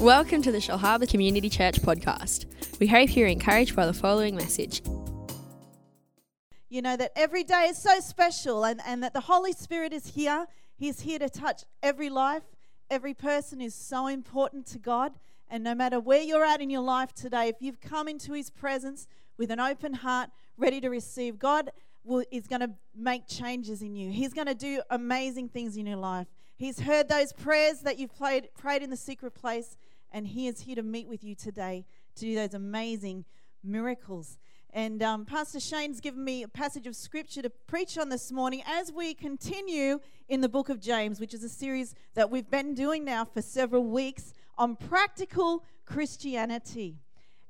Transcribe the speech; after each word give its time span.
Welcome 0.00 0.40
to 0.42 0.50
the 0.50 0.60
Shellharbour 0.60 1.10
Community 1.10 1.50
Church 1.50 1.74
podcast. 1.82 2.46
We 2.80 2.86
hope 2.86 3.14
you're 3.14 3.28
encouraged 3.28 3.76
by 3.76 3.84
the 3.84 3.92
following 3.92 4.34
message. 4.34 4.80
You 6.70 6.80
know, 6.80 6.96
that 6.96 7.12
every 7.14 7.44
day 7.44 7.66
is 7.68 7.76
so 7.76 8.00
special 8.00 8.64
and, 8.64 8.80
and 8.86 9.02
that 9.02 9.12
the 9.12 9.20
Holy 9.20 9.52
Spirit 9.52 9.92
is 9.92 10.06
here. 10.06 10.46
He's 10.74 11.00
here 11.00 11.18
to 11.18 11.28
touch 11.28 11.64
every 11.82 12.08
life. 12.08 12.44
Every 12.88 13.12
person 13.12 13.60
is 13.60 13.74
so 13.74 14.06
important 14.06 14.64
to 14.68 14.78
God. 14.78 15.12
And 15.50 15.62
no 15.62 15.74
matter 15.74 16.00
where 16.00 16.22
you're 16.22 16.46
at 16.46 16.62
in 16.62 16.70
your 16.70 16.80
life 16.80 17.12
today, 17.12 17.48
if 17.48 17.56
you've 17.60 17.82
come 17.82 18.08
into 18.08 18.32
His 18.32 18.48
presence 18.48 19.06
with 19.36 19.50
an 19.50 19.60
open 19.60 19.92
heart, 19.92 20.30
ready 20.56 20.80
to 20.80 20.88
receive, 20.88 21.38
God 21.38 21.72
will, 22.04 22.24
is 22.30 22.46
going 22.46 22.60
to 22.60 22.70
make 22.96 23.26
changes 23.28 23.82
in 23.82 23.94
you. 23.94 24.10
He's 24.10 24.32
going 24.32 24.46
to 24.46 24.54
do 24.54 24.80
amazing 24.88 25.50
things 25.50 25.76
in 25.76 25.84
your 25.84 25.98
life. 25.98 26.26
He's 26.56 26.80
heard 26.80 27.08
those 27.08 27.32
prayers 27.32 27.80
that 27.80 27.98
you've 27.98 28.14
played, 28.14 28.48
prayed 28.58 28.82
in 28.82 28.90
the 28.90 28.96
secret 28.96 29.34
place, 29.34 29.78
and 30.12 30.26
He 30.26 30.46
is 30.46 30.60
here 30.60 30.76
to 30.76 30.82
meet 30.82 31.08
with 31.08 31.24
you 31.24 31.34
today 31.34 31.84
to 32.16 32.24
do 32.24 32.34
those 32.34 32.54
amazing 32.54 33.24
miracles. 33.62 34.38
And 34.72 35.02
um, 35.02 35.24
Pastor 35.24 35.58
Shane's 35.58 36.00
given 36.00 36.22
me 36.22 36.42
a 36.44 36.48
passage 36.48 36.86
of 36.86 36.94
scripture 36.94 37.42
to 37.42 37.50
preach 37.50 37.98
on 37.98 38.08
this 38.08 38.30
morning 38.30 38.62
as 38.64 38.92
we 38.92 39.14
continue 39.14 39.98
in 40.28 40.40
the 40.40 40.48
book 40.48 40.68
of 40.68 40.80
James, 40.80 41.18
which 41.18 41.34
is 41.34 41.42
a 41.42 41.48
series 41.48 41.94
that 42.14 42.30
we've 42.30 42.48
been 42.48 42.74
doing 42.74 43.04
now 43.04 43.24
for 43.24 43.42
several 43.42 43.84
weeks 43.84 44.32
on 44.56 44.76
practical 44.76 45.64
Christianity. 45.86 46.98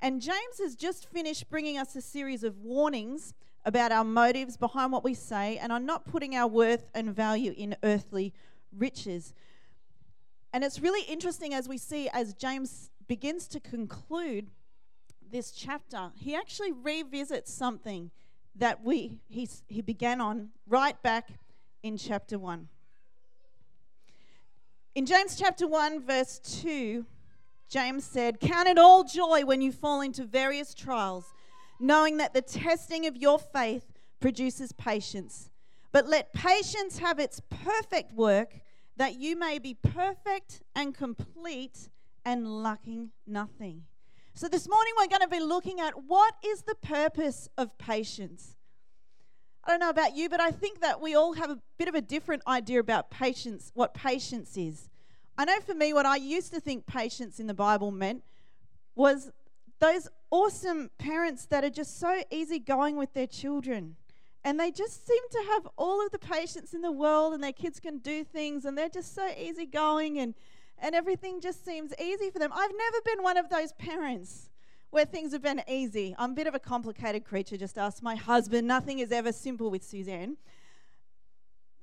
And 0.00 0.22
James 0.22 0.58
has 0.62 0.76
just 0.76 1.10
finished 1.10 1.50
bringing 1.50 1.76
us 1.76 1.94
a 1.94 2.00
series 2.00 2.42
of 2.42 2.56
warnings 2.58 3.34
about 3.66 3.92
our 3.92 4.04
motives 4.04 4.56
behind 4.56 4.90
what 4.92 5.04
we 5.04 5.12
say 5.12 5.58
and 5.58 5.70
on 5.70 5.84
not 5.84 6.06
putting 6.06 6.34
our 6.34 6.46
worth 6.48 6.88
and 6.94 7.14
value 7.14 7.52
in 7.54 7.76
earthly 7.82 8.32
riches. 8.74 9.34
And 10.52 10.64
it's 10.64 10.80
really 10.80 11.02
interesting 11.02 11.54
as 11.54 11.68
we 11.68 11.78
see 11.78 12.08
as 12.12 12.34
James 12.34 12.90
begins 13.06 13.46
to 13.48 13.60
conclude 13.60 14.50
this 15.30 15.52
chapter, 15.52 16.10
he 16.16 16.34
actually 16.34 16.72
revisits 16.72 17.52
something 17.52 18.10
that 18.56 18.82
we 18.82 19.20
he, 19.28 19.48
he 19.68 19.80
began 19.80 20.20
on 20.20 20.48
right 20.66 21.00
back 21.02 21.28
in 21.82 21.96
chapter 21.96 22.38
1. 22.38 22.68
In 24.96 25.06
James 25.06 25.36
chapter 25.36 25.68
1 25.68 26.04
verse 26.04 26.40
2, 26.62 27.06
James 27.68 28.04
said, 28.04 28.40
"Count 28.40 28.66
it 28.68 28.76
all 28.76 29.04
joy 29.04 29.44
when 29.44 29.62
you 29.62 29.70
fall 29.70 30.00
into 30.00 30.24
various 30.24 30.74
trials, 30.74 31.32
knowing 31.78 32.16
that 32.16 32.34
the 32.34 32.42
testing 32.42 33.06
of 33.06 33.16
your 33.16 33.38
faith 33.38 33.90
produces 34.20 34.72
patience. 34.72 35.50
But 35.92 36.06
let 36.06 36.32
patience 36.32 36.98
have 36.98 37.18
its 37.18 37.40
perfect 37.48 38.12
work, 38.12 38.60
that 38.96 39.14
you 39.14 39.36
may 39.36 39.58
be 39.58 39.74
perfect 39.74 40.62
and 40.74 40.94
complete 40.94 41.88
and 42.24 42.62
lacking 42.62 43.10
nothing. 43.26 43.84
So, 44.34 44.48
this 44.48 44.68
morning 44.68 44.92
we're 44.96 45.08
going 45.08 45.20
to 45.20 45.28
be 45.28 45.40
looking 45.40 45.80
at 45.80 46.04
what 46.04 46.34
is 46.44 46.62
the 46.62 46.74
purpose 46.74 47.48
of 47.58 47.76
patience. 47.78 48.56
I 49.64 49.70
don't 49.70 49.80
know 49.80 49.90
about 49.90 50.16
you, 50.16 50.28
but 50.28 50.40
I 50.40 50.50
think 50.50 50.80
that 50.80 51.00
we 51.00 51.14
all 51.14 51.34
have 51.34 51.50
a 51.50 51.58
bit 51.78 51.88
of 51.88 51.94
a 51.94 52.00
different 52.00 52.42
idea 52.46 52.80
about 52.80 53.10
patience, 53.10 53.70
what 53.74 53.92
patience 53.92 54.56
is. 54.56 54.88
I 55.36 55.44
know 55.44 55.60
for 55.60 55.74
me, 55.74 55.92
what 55.92 56.06
I 56.06 56.16
used 56.16 56.52
to 56.54 56.60
think 56.60 56.86
patience 56.86 57.40
in 57.40 57.46
the 57.46 57.54
Bible 57.54 57.90
meant 57.90 58.22
was 58.94 59.30
those 59.78 60.08
awesome 60.30 60.90
parents 60.98 61.46
that 61.46 61.64
are 61.64 61.70
just 61.70 61.98
so 61.98 62.22
easygoing 62.30 62.96
with 62.96 63.12
their 63.14 63.26
children 63.26 63.96
and 64.44 64.58
they 64.58 64.70
just 64.70 65.06
seem 65.06 65.22
to 65.30 65.42
have 65.52 65.68
all 65.76 66.04
of 66.04 66.10
the 66.12 66.18
patience 66.18 66.72
in 66.72 66.80
the 66.80 66.92
world 66.92 67.34
and 67.34 67.42
their 67.42 67.52
kids 67.52 67.78
can 67.78 67.98
do 67.98 68.24
things 68.24 68.64
and 68.64 68.76
they're 68.76 68.88
just 68.88 69.14
so 69.14 69.28
easygoing 69.38 70.18
and 70.18 70.34
and 70.82 70.94
everything 70.94 71.40
just 71.40 71.62
seems 71.62 71.92
easy 72.00 72.30
for 72.30 72.38
them. 72.38 72.50
I've 72.54 72.72
never 72.74 73.02
been 73.04 73.22
one 73.22 73.36
of 73.36 73.50
those 73.50 73.72
parents 73.72 74.48
where 74.88 75.04
things 75.04 75.32
have 75.32 75.42
been 75.42 75.62
easy. 75.68 76.14
I'm 76.18 76.30
a 76.30 76.34
bit 76.34 76.46
of 76.46 76.54
a 76.54 76.58
complicated 76.58 77.24
creature, 77.24 77.56
just 77.56 77.76
ask 77.76 78.02
my 78.02 78.16
husband. 78.16 78.66
Nothing 78.66 78.98
is 78.98 79.12
ever 79.12 79.30
simple 79.30 79.70
with 79.70 79.84
Suzanne. 79.84 80.36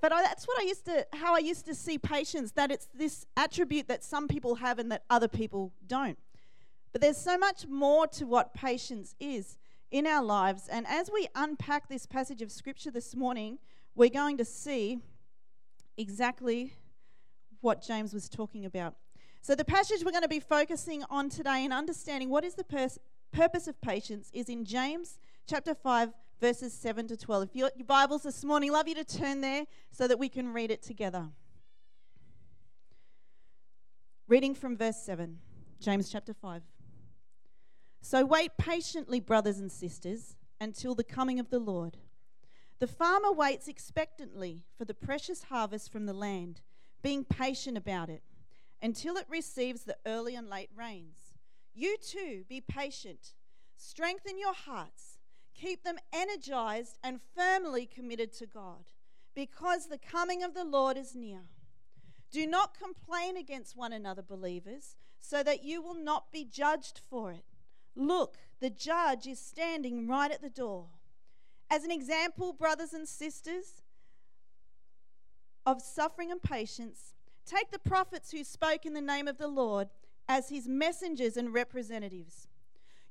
But 0.02 0.12
I, 0.12 0.24
that's 0.24 0.48
what 0.48 0.60
I 0.60 0.64
used 0.66 0.86
to, 0.86 1.06
how 1.14 1.36
I 1.36 1.40
used 1.40 1.66
to 1.66 1.76
see 1.76 1.98
patience, 1.98 2.52
that 2.54 2.72
it's 2.72 2.88
this 2.94 3.26
attribute 3.36 3.88
that 3.88 4.04
some 4.04 4.28
people 4.28 4.56
have 4.56 4.78
and 4.80 4.92
that 4.92 5.04
other 5.10 5.28
people 5.28 5.74
don't. 5.86 6.18
But 6.92 7.02
there's 7.02 7.18
so 7.18 7.38
much 7.38 7.68
more 7.68 8.08
to 8.08 8.26
what 8.26 8.54
patience 8.54 9.16
is 9.20 9.58
in 9.92 10.06
our 10.06 10.24
lives. 10.24 10.68
And 10.68 10.86
as 10.88 11.10
we 11.12 11.28
unpack 11.36 11.88
this 11.88 12.06
passage 12.06 12.42
of 12.42 12.52
Scripture 12.52 12.92
this 12.92 13.16
morning, 13.16 13.60
we're 13.96 14.10
going 14.10 14.38
to 14.38 14.46
see 14.46 15.00
exactly 15.98 16.74
what 17.62 17.82
James 17.82 18.14
was 18.14 18.30
talking 18.30 18.66
about. 18.66 18.96
So, 19.42 19.56
the 19.56 19.66
passage 19.66 20.04
we're 20.04 20.12
going 20.12 20.24
to 20.24 20.28
be 20.28 20.40
focusing 20.40 21.04
on 21.10 21.30
today 21.30 21.64
and 21.64 21.74
understanding 21.74 22.30
what 22.30 22.44
is 22.44 22.56
the 22.56 22.64
pers- 22.64 23.00
purpose 23.32 23.68
of 23.68 23.80
patience 23.82 24.30
is 24.34 24.50
in 24.50 24.66
James 24.66 25.20
chapter 25.48 25.74
5, 25.74 26.12
verses 26.42 26.74
7 26.74 27.08
to 27.08 27.18
12. 27.18 27.44
If 27.44 27.56
your 27.56 27.72
Bibles 27.86 28.24
this 28.24 28.44
morning, 28.44 28.72
love 28.72 28.88
you 28.88 28.96
to 28.96 29.06
turn 29.06 29.42
there 29.42 29.66
so 29.92 30.08
that 30.08 30.20
we 30.20 30.30
can 30.30 30.54
read 30.54 30.70
it 30.70 30.82
together. 30.82 31.30
Reading 34.28 34.54
from 34.54 34.76
verse 34.76 34.98
7, 34.98 35.40
James 35.80 36.10
chapter 36.12 36.34
5. 36.34 36.62
So 38.02 38.26
wait 38.26 38.52
patiently, 38.58 39.20
brothers 39.20 39.60
and 39.60 39.72
sisters, 39.72 40.36
until 40.60 40.96
the 40.96 41.04
coming 41.04 41.40
of 41.40 41.50
the 41.50 41.60
Lord. 41.60 41.98
The 42.80 42.88
farmer 42.88 43.32
waits 43.32 43.68
expectantly 43.68 44.64
for 44.78 44.86
the 44.86 44.94
precious 44.94 45.44
harvest 45.44 45.92
from 45.92 46.06
the 46.06 46.14
land, 46.14 46.62
being 47.02 47.26
patient 47.26 47.78
about 47.78 48.10
it, 48.10 48.24
until 48.82 49.18
it 49.18 49.26
receives 49.28 49.84
the 49.84 49.98
early 50.06 50.36
and 50.36 50.50
late 50.50 50.70
rains. 50.76 51.34
You 51.74 51.98
too, 51.98 52.44
be 52.48 52.62
patient. 52.62 53.34
Strengthen 53.76 54.40
your 54.40 54.54
hearts. 54.54 55.18
Keep 55.54 55.84
them 55.84 55.98
energized 56.14 56.98
and 57.04 57.20
firmly 57.36 57.88
committed 57.88 58.32
to 58.34 58.46
God, 58.46 58.92
because 59.34 59.88
the 59.88 59.98
coming 59.98 60.44
of 60.44 60.54
the 60.54 60.66
Lord 60.66 60.98
is 60.98 61.16
near. 61.16 61.42
Do 62.32 62.46
not 62.46 62.78
complain 62.78 63.38
against 63.38 63.76
one 63.76 63.94
another, 63.94 64.22
believers, 64.22 64.96
so 65.20 65.42
that 65.44 65.64
you 65.64 65.82
will 65.82 65.96
not 65.96 66.32
be 66.32 66.46
judged 66.46 67.02
for 67.10 67.32
it. 67.32 67.57
Look, 67.98 68.38
the 68.60 68.70
judge 68.70 69.28
is 69.28 69.40
standing 69.40 70.08
right 70.08 70.32
at 70.32 70.42
the 70.42 70.50
door. 70.50 70.86
As 71.70 71.84
an 71.84 71.92
example, 71.92 72.54
brothers 72.54 72.94
and 72.94 73.08
sisters, 73.08 73.82
of 75.66 75.82
suffering 75.82 76.32
and 76.32 76.42
patience, 76.42 77.14
take 77.46 77.72
the 77.72 77.80
prophets 77.80 78.32
who 78.32 78.44
spoke 78.44 78.86
in 78.86 78.94
the 78.94 79.02
name 79.02 79.28
of 79.28 79.38
the 79.38 79.48
Lord 79.48 79.90
as 80.30 80.50
his 80.50 80.68
messengers 80.68 81.36
and 81.36 81.54
representatives. 81.54 82.48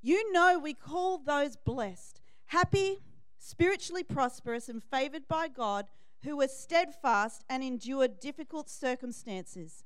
You 0.00 0.32
know 0.32 0.58
we 0.58 0.72
call 0.72 1.18
those 1.18 1.56
blessed, 1.56 2.20
happy, 2.46 2.98
spiritually 3.38 4.04
prosperous, 4.04 4.68
and 4.68 4.82
favored 4.82 5.28
by 5.28 5.48
God 5.48 5.86
who 6.22 6.36
were 6.36 6.48
steadfast 6.48 7.44
and 7.50 7.62
endured 7.62 8.20
difficult 8.20 8.70
circumstances. 8.70 9.84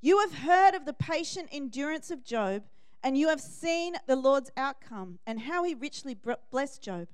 You 0.00 0.18
have 0.18 0.34
heard 0.34 0.74
of 0.74 0.84
the 0.84 0.92
patient 0.92 1.48
endurance 1.52 2.10
of 2.10 2.24
Job 2.24 2.64
and 3.04 3.18
you 3.18 3.28
have 3.28 3.40
seen 3.40 3.94
the 4.06 4.16
Lord's 4.16 4.50
outcome 4.56 5.18
and 5.26 5.40
how 5.40 5.62
he 5.62 5.74
richly 5.74 6.16
blessed 6.50 6.82
Job. 6.82 7.08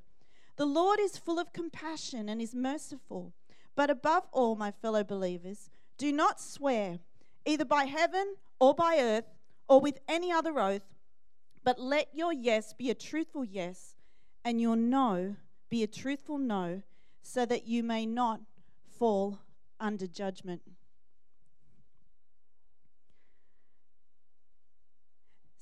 The 0.56 0.64
Lord 0.64 1.00
is 1.00 1.18
full 1.18 1.40
of 1.40 1.52
compassion 1.52 2.28
and 2.28 2.40
is 2.40 2.54
merciful. 2.54 3.32
But 3.74 3.90
above 3.90 4.28
all, 4.30 4.54
my 4.54 4.70
fellow 4.70 5.02
believers, 5.02 5.68
do 5.98 6.12
not 6.12 6.40
swear, 6.40 7.00
either 7.44 7.64
by 7.64 7.84
heaven 7.84 8.36
or 8.60 8.72
by 8.72 8.98
earth 9.00 9.24
or 9.68 9.80
with 9.80 9.98
any 10.08 10.30
other 10.30 10.60
oath, 10.60 10.94
but 11.64 11.80
let 11.80 12.08
your 12.14 12.32
yes 12.32 12.72
be 12.72 12.88
a 12.88 12.94
truthful 12.94 13.44
yes 13.44 13.96
and 14.44 14.60
your 14.60 14.76
no 14.76 15.36
be 15.70 15.82
a 15.82 15.86
truthful 15.86 16.38
no, 16.38 16.82
so 17.22 17.44
that 17.46 17.66
you 17.66 17.82
may 17.82 18.06
not 18.06 18.40
fall 18.98 19.38
under 19.78 20.06
judgment. 20.06 20.62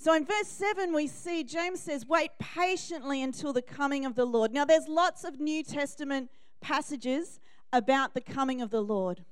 So 0.08 0.14
in 0.14 0.24
verse 0.24 0.48
7, 0.48 0.94
we 0.94 1.06
see 1.06 1.44
James 1.44 1.80
says, 1.80 2.06
Wait 2.06 2.30
patiently 2.38 3.22
until 3.22 3.52
the 3.52 3.60
coming 3.60 4.06
of 4.06 4.14
the 4.14 4.24
Lord. 4.24 4.54
Now, 4.54 4.64
there's 4.64 4.88
lots 4.88 5.22
of 5.22 5.38
New 5.38 5.62
Testament 5.62 6.30
passages 6.62 7.40
about 7.74 8.14
the 8.14 8.22
coming 8.22 8.62
of 8.62 8.70
the 8.70 8.80
Lord. 8.80 9.26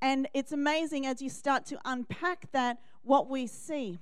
And 0.00 0.28
it's 0.32 0.52
amazing 0.52 1.04
as 1.04 1.20
you 1.20 1.28
start 1.28 1.66
to 1.66 1.80
unpack 1.84 2.46
that, 2.52 2.78
what 3.02 3.28
we 3.28 3.48
see. 3.48 3.98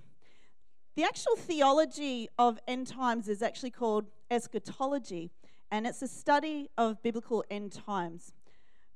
The 0.96 1.04
actual 1.04 1.34
theology 1.34 2.28
of 2.38 2.58
end 2.68 2.88
times 2.88 3.26
is 3.26 3.40
actually 3.40 3.70
called 3.70 4.04
eschatology, 4.30 5.30
and 5.70 5.86
it's 5.86 6.02
a 6.02 6.08
study 6.08 6.68
of 6.76 7.02
biblical 7.02 7.42
end 7.50 7.72
times. 7.72 8.34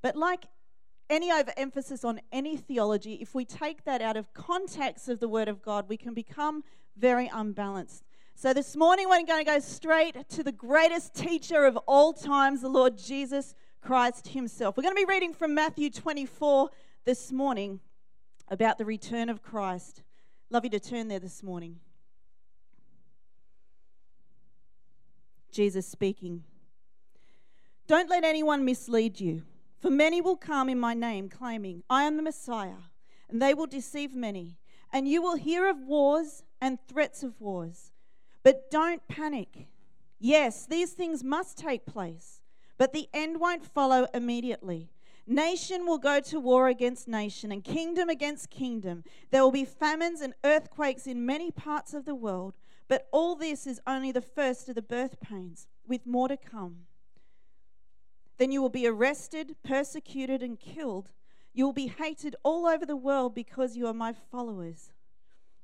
But 0.02 0.16
like 0.16 0.44
any 1.08 1.32
overemphasis 1.32 2.04
on 2.04 2.20
any 2.30 2.58
theology, 2.58 3.14
if 3.14 3.34
we 3.34 3.46
take 3.46 3.84
that 3.84 4.02
out 4.02 4.18
of 4.18 4.34
context 4.34 5.08
of 5.08 5.18
the 5.18 5.28
Word 5.28 5.48
of 5.48 5.62
God, 5.62 5.88
we 5.88 5.96
can 5.96 6.12
become 6.12 6.62
very 6.98 7.30
unbalanced. 7.32 8.04
So 8.34 8.52
this 8.52 8.76
morning, 8.76 9.08
we're 9.08 9.24
going 9.24 9.44
to 9.44 9.50
go 9.50 9.58
straight 9.60 10.28
to 10.30 10.42
the 10.42 10.52
greatest 10.52 11.14
teacher 11.14 11.64
of 11.64 11.76
all 11.86 12.12
times, 12.12 12.60
the 12.60 12.68
Lord 12.68 12.98
Jesus 12.98 13.54
Christ 13.80 14.28
Himself. 14.28 14.76
We're 14.76 14.82
going 14.82 14.94
to 14.94 15.00
be 15.00 15.10
reading 15.10 15.32
from 15.32 15.54
Matthew 15.54 15.90
24 15.90 16.70
this 17.04 17.32
morning 17.32 17.80
about 18.48 18.78
the 18.78 18.84
return 18.84 19.28
of 19.28 19.42
Christ. 19.42 20.02
Love 20.50 20.64
you 20.64 20.70
to 20.70 20.80
turn 20.80 21.08
there 21.08 21.18
this 21.18 21.42
morning. 21.42 21.80
Jesus 25.50 25.86
speaking. 25.86 26.44
Don't 27.86 28.10
let 28.10 28.24
anyone 28.24 28.64
mislead 28.64 29.20
you, 29.20 29.44
for 29.80 29.90
many 29.90 30.20
will 30.20 30.36
come 30.36 30.68
in 30.68 30.78
my 30.78 30.92
name, 30.92 31.28
claiming, 31.28 31.82
I 31.88 32.02
am 32.02 32.16
the 32.16 32.22
Messiah, 32.22 32.82
and 33.30 33.40
they 33.40 33.54
will 33.54 33.66
deceive 33.66 34.14
many. 34.14 34.58
And 34.92 35.08
you 35.08 35.22
will 35.22 35.36
hear 35.36 35.68
of 35.68 35.78
wars 35.78 36.42
and 36.60 36.78
threats 36.88 37.22
of 37.22 37.40
wars. 37.40 37.92
But 38.42 38.70
don't 38.70 39.06
panic. 39.08 39.68
Yes, 40.18 40.66
these 40.66 40.92
things 40.92 41.22
must 41.22 41.58
take 41.58 41.84
place, 41.84 42.40
but 42.78 42.92
the 42.92 43.08
end 43.12 43.40
won't 43.40 43.64
follow 43.64 44.06
immediately. 44.14 44.90
Nation 45.26 45.84
will 45.84 45.98
go 45.98 46.20
to 46.20 46.38
war 46.38 46.68
against 46.68 47.08
nation 47.08 47.50
and 47.50 47.64
kingdom 47.64 48.08
against 48.08 48.48
kingdom. 48.48 49.02
There 49.30 49.42
will 49.42 49.50
be 49.50 49.64
famines 49.64 50.20
and 50.20 50.34
earthquakes 50.44 51.06
in 51.06 51.26
many 51.26 51.50
parts 51.50 51.92
of 51.92 52.04
the 52.04 52.14
world, 52.14 52.54
but 52.88 53.08
all 53.10 53.34
this 53.34 53.66
is 53.66 53.80
only 53.86 54.12
the 54.12 54.20
first 54.20 54.68
of 54.68 54.76
the 54.76 54.82
birth 54.82 55.20
pains, 55.20 55.66
with 55.86 56.06
more 56.06 56.28
to 56.28 56.36
come. 56.36 56.86
Then 58.38 58.52
you 58.52 58.62
will 58.62 58.68
be 58.68 58.86
arrested, 58.86 59.56
persecuted, 59.64 60.42
and 60.42 60.60
killed. 60.60 61.10
You 61.52 61.64
will 61.64 61.72
be 61.72 61.88
hated 61.88 62.36
all 62.44 62.66
over 62.66 62.86
the 62.86 62.96
world 62.96 63.34
because 63.34 63.76
you 63.76 63.88
are 63.88 63.94
my 63.94 64.12
followers. 64.12 64.92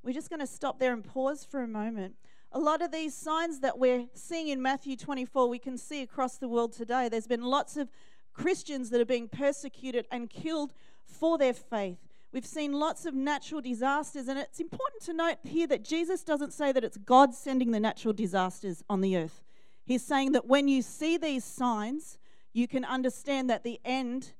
We're 0.03 0.13
just 0.13 0.29
going 0.29 0.41
to 0.41 0.47
stop 0.47 0.79
there 0.79 0.91
and 0.91 1.01
pause 1.01 1.45
for 1.49 1.61
a 1.63 1.67
moment. 1.67 2.15
A 2.51 2.59
lot 2.59 2.81
of 2.81 2.91
these 2.91 3.15
signs 3.15 3.61
that 3.61 3.79
we're 3.79 4.07
seeing 4.13 4.49
in 4.49 4.61
Matthew 4.61 4.97
24, 4.97 5.47
we 5.47 5.57
can 5.57 5.77
see 5.77 6.01
across 6.01 6.37
the 6.37 6.49
world 6.49 6.73
today. 6.73 7.07
There's 7.07 7.25
been 7.25 7.41
lots 7.41 7.77
of 7.77 7.89
Christians 8.33 8.89
that 8.89 8.99
are 8.99 9.05
being 9.05 9.29
persecuted 9.29 10.05
and 10.11 10.29
killed 10.29 10.73
for 11.05 11.37
their 11.37 11.53
faith. 11.53 11.99
We've 12.33 12.45
seen 12.45 12.73
lots 12.73 13.05
of 13.05 13.13
natural 13.13 13.61
disasters, 13.61 14.27
and 14.27 14.37
it's 14.37 14.59
important 14.59 15.03
to 15.03 15.13
note 15.13 15.37
here 15.43 15.67
that 15.67 15.85
Jesus 15.85 16.23
doesn't 16.23 16.51
say 16.51 16.71
that 16.73 16.83
it's 16.83 16.97
God 16.97 17.33
sending 17.33 17.71
the 17.71 17.79
natural 17.79 18.13
disasters 18.13 18.83
on 18.89 19.01
the 19.01 19.15
earth. 19.15 19.41
He's 19.85 20.03
saying 20.03 20.33
that 20.33 20.47
when 20.47 20.67
you 20.67 20.81
see 20.81 21.17
these 21.17 21.45
signs, 21.45 22.17
you 22.51 22.67
can 22.67 22.83
understand 22.83 23.49
that 23.49 23.63
the 23.63 23.79
end 23.85 24.33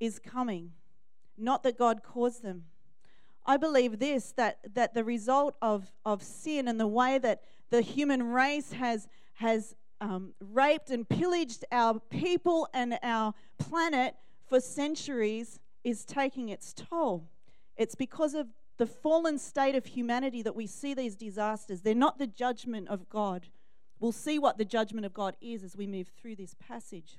is 0.00 0.18
coming, 0.18 0.72
not 1.36 1.64
that 1.64 1.78
God 1.78 2.02
caused 2.02 2.42
them. 2.42 2.64
I 3.44 3.56
believe 3.56 3.98
this 3.98 4.32
that, 4.32 4.58
that 4.74 4.94
the 4.94 5.04
result 5.04 5.56
of, 5.60 5.90
of 6.04 6.22
sin 6.22 6.68
and 6.68 6.78
the 6.78 6.86
way 6.86 7.18
that 7.18 7.42
the 7.70 7.80
human 7.80 8.22
race 8.22 8.72
has, 8.72 9.08
has 9.34 9.74
um, 10.00 10.34
raped 10.40 10.90
and 10.90 11.08
pillaged 11.08 11.64
our 11.72 12.00
people 12.10 12.68
and 12.72 12.98
our 13.02 13.34
planet 13.58 14.14
for 14.48 14.60
centuries 14.60 15.58
is 15.84 16.04
taking 16.04 16.48
its 16.48 16.72
toll. 16.72 17.28
It's 17.76 17.94
because 17.94 18.34
of 18.34 18.48
the 18.78 18.86
fallen 18.86 19.38
state 19.38 19.74
of 19.74 19.86
humanity 19.86 20.42
that 20.42 20.54
we 20.54 20.66
see 20.66 20.94
these 20.94 21.16
disasters. 21.16 21.82
They're 21.82 21.94
not 21.94 22.18
the 22.18 22.26
judgment 22.26 22.88
of 22.88 23.08
God. 23.08 23.48
We'll 24.00 24.12
see 24.12 24.38
what 24.38 24.58
the 24.58 24.64
judgment 24.64 25.06
of 25.06 25.14
God 25.14 25.36
is 25.40 25.62
as 25.62 25.76
we 25.76 25.86
move 25.86 26.08
through 26.08 26.36
this 26.36 26.54
passage. 26.54 27.18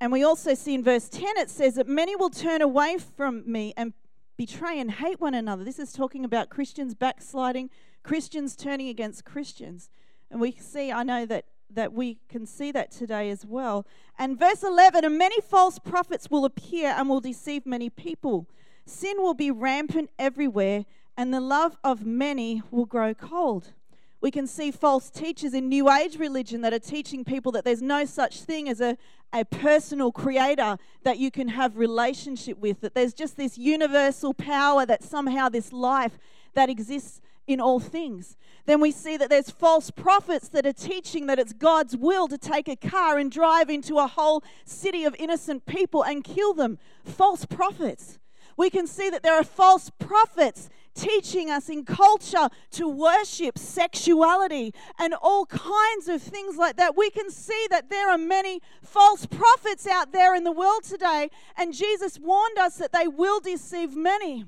And 0.00 0.12
we 0.12 0.22
also 0.22 0.54
see 0.54 0.74
in 0.74 0.84
verse 0.84 1.08
10 1.08 1.24
it 1.36 1.50
says 1.50 1.74
that 1.74 1.88
many 1.88 2.14
will 2.14 2.30
turn 2.30 2.62
away 2.62 2.98
from 2.98 3.42
me 3.50 3.74
and 3.76 3.92
betray 4.36 4.78
and 4.78 4.90
hate 4.90 5.20
one 5.20 5.34
another. 5.34 5.64
This 5.64 5.78
is 5.78 5.92
talking 5.92 6.24
about 6.24 6.50
Christians 6.50 6.94
backsliding, 6.94 7.70
Christians 8.02 8.56
turning 8.56 8.88
against 8.88 9.24
Christians. 9.24 9.90
And 10.30 10.40
we 10.40 10.52
see, 10.52 10.90
I 10.90 11.02
know 11.02 11.26
that 11.26 11.46
that 11.70 11.92
we 11.92 12.18
can 12.28 12.46
see 12.46 12.72
that 12.72 12.90
today 12.90 13.30
as 13.30 13.44
well. 13.44 13.86
And 14.18 14.38
verse 14.38 14.62
11, 14.62 15.04
and 15.04 15.18
many 15.18 15.40
false 15.40 15.78
prophets 15.78 16.30
will 16.30 16.44
appear 16.44 16.90
and 16.90 17.08
will 17.08 17.20
deceive 17.20 17.66
many 17.66 17.90
people. 17.90 18.46
Sin 18.86 19.16
will 19.18 19.34
be 19.34 19.50
rampant 19.50 20.10
everywhere, 20.18 20.84
and 21.16 21.32
the 21.32 21.40
love 21.40 21.76
of 21.82 22.04
many 22.04 22.62
will 22.70 22.86
grow 22.86 23.14
cold. 23.14 23.72
We 24.20 24.30
can 24.30 24.46
see 24.46 24.70
false 24.70 25.10
teachers 25.10 25.52
in 25.52 25.68
New 25.68 25.90
Age 25.90 26.18
religion 26.18 26.62
that 26.62 26.72
are 26.72 26.78
teaching 26.78 27.24
people 27.24 27.52
that 27.52 27.64
there's 27.64 27.82
no 27.82 28.04
such 28.04 28.40
thing 28.40 28.68
as 28.68 28.80
a, 28.80 28.96
a 29.34 29.44
personal 29.44 30.12
creator 30.12 30.78
that 31.02 31.18
you 31.18 31.30
can 31.30 31.48
have 31.48 31.76
relationship 31.76 32.56
with, 32.58 32.80
that 32.80 32.94
there's 32.94 33.12
just 33.12 33.36
this 33.36 33.58
universal 33.58 34.32
power 34.32 34.86
that 34.86 35.02
somehow 35.02 35.48
this 35.48 35.72
life 35.72 36.18
that 36.54 36.70
exists 36.70 37.20
in 37.46 37.60
all 37.60 37.80
things. 37.80 38.36
Then 38.64 38.80
we 38.80 38.90
see 38.90 39.16
that 39.16 39.28
there's 39.28 39.50
false 39.50 39.90
prophets 39.90 40.48
that 40.48 40.64
are 40.64 40.72
teaching 40.72 41.26
that 41.26 41.38
it's 41.38 41.52
God's 41.52 41.96
will 41.96 42.28
to 42.28 42.38
take 42.38 42.68
a 42.68 42.76
car 42.76 43.18
and 43.18 43.30
drive 43.30 43.68
into 43.68 43.98
a 43.98 44.06
whole 44.06 44.42
city 44.64 45.04
of 45.04 45.14
innocent 45.18 45.66
people 45.66 46.02
and 46.02 46.24
kill 46.24 46.54
them. 46.54 46.78
False 47.04 47.44
prophets. 47.44 48.18
We 48.56 48.70
can 48.70 48.86
see 48.86 49.10
that 49.10 49.22
there 49.22 49.34
are 49.34 49.44
false 49.44 49.90
prophets 49.98 50.70
teaching 50.94 51.50
us 51.50 51.68
in 51.68 51.84
culture 51.84 52.48
to 52.72 52.88
worship 52.88 53.58
sexuality 53.58 54.72
and 54.98 55.14
all 55.20 55.46
kinds 55.46 56.08
of 56.08 56.22
things 56.22 56.56
like 56.56 56.76
that. 56.76 56.96
We 56.96 57.10
can 57.10 57.30
see 57.30 57.66
that 57.70 57.90
there 57.90 58.10
are 58.10 58.18
many 58.18 58.60
false 58.82 59.26
prophets 59.26 59.86
out 59.86 60.12
there 60.12 60.34
in 60.34 60.44
the 60.44 60.52
world 60.52 60.84
today, 60.84 61.30
and 61.56 61.74
Jesus 61.74 62.18
warned 62.18 62.58
us 62.58 62.76
that 62.76 62.92
they 62.92 63.08
will 63.08 63.40
deceive 63.40 63.96
many. 63.96 64.44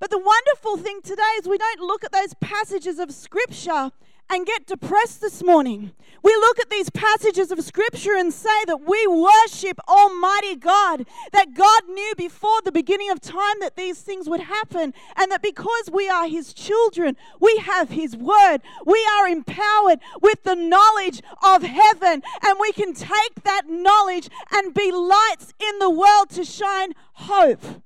But 0.00 0.10
the 0.10 0.18
wonderful 0.18 0.78
thing 0.78 1.00
today 1.02 1.22
is 1.38 1.46
we 1.46 1.58
don't 1.58 1.80
look 1.80 2.02
at 2.02 2.10
those 2.10 2.34
passages 2.40 2.98
of 2.98 3.12
Scripture 3.12 3.92
and 4.30 4.46
get 4.46 4.66
depressed 4.66 5.20
this 5.20 5.42
morning. 5.42 5.92
We 6.22 6.34
look 6.34 6.58
at 6.60 6.70
these 6.70 6.88
passages 6.90 7.50
of 7.50 7.62
Scripture 7.62 8.14
and 8.16 8.32
say 8.32 8.64
that 8.66 8.86
we 8.86 9.06
worship 9.06 9.78
Almighty 9.88 10.56
God, 10.56 11.06
that 11.32 11.54
God 11.54 11.82
knew 11.88 12.14
before 12.16 12.62
the 12.62 12.72
beginning 12.72 13.10
of 13.10 13.20
time 13.20 13.56
that 13.60 13.76
these 13.76 14.00
things 14.00 14.28
would 14.28 14.40
happen, 14.40 14.94
and 15.16 15.32
that 15.32 15.42
because 15.42 15.90
we 15.92 16.08
are 16.08 16.28
His 16.28 16.54
children, 16.54 17.16
we 17.40 17.56
have 17.58 17.90
His 17.90 18.16
Word. 18.16 18.58
We 18.86 19.06
are 19.18 19.28
empowered 19.28 20.00
with 20.20 20.44
the 20.44 20.54
knowledge 20.54 21.22
of 21.42 21.62
heaven, 21.62 22.22
and 22.42 22.58
we 22.60 22.72
can 22.72 22.94
take 22.94 23.42
that 23.44 23.62
knowledge 23.68 24.28
and 24.52 24.72
be 24.72 24.92
lights 24.92 25.52
in 25.58 25.78
the 25.78 25.90
world 25.90 26.30
to 26.30 26.44
shine 26.44 26.94
hope 27.14 27.82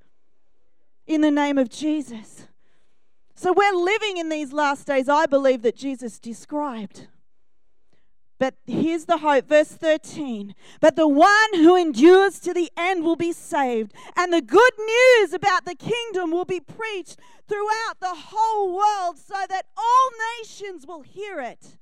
in 1.07 1.21
the 1.21 1.31
name 1.31 1.57
of 1.57 1.69
Jesus. 1.69 2.46
So 3.37 3.53
we're 3.53 3.75
living 3.75 4.17
in 4.17 4.29
these 4.29 4.51
last 4.51 4.87
days, 4.87 5.07
I 5.07 5.27
believe, 5.27 5.61
that 5.61 5.75
Jesus 5.75 6.17
described. 6.17 7.05
But 8.39 8.55
here's 8.65 9.05
the 9.05 9.19
hope, 9.19 9.47
verse 9.47 9.67
13. 9.67 10.55
But 10.81 10.95
the 10.95 11.07
one 11.07 11.53
who 11.53 11.75
endures 11.75 12.39
to 12.39 12.53
the 12.53 12.71
end 12.75 13.03
will 13.03 13.15
be 13.15 13.31
saved, 13.31 13.93
and 14.15 14.33
the 14.33 14.41
good 14.41 14.73
news 14.79 15.33
about 15.33 15.65
the 15.65 15.75
kingdom 15.75 16.31
will 16.31 16.45
be 16.45 16.59
preached 16.59 17.19
throughout 17.47 17.99
the 17.99 18.15
whole 18.15 18.75
world 18.75 19.19
so 19.19 19.35
that 19.47 19.67
all 19.77 20.09
nations 20.39 20.87
will 20.87 21.03
hear 21.03 21.39
it. 21.39 21.77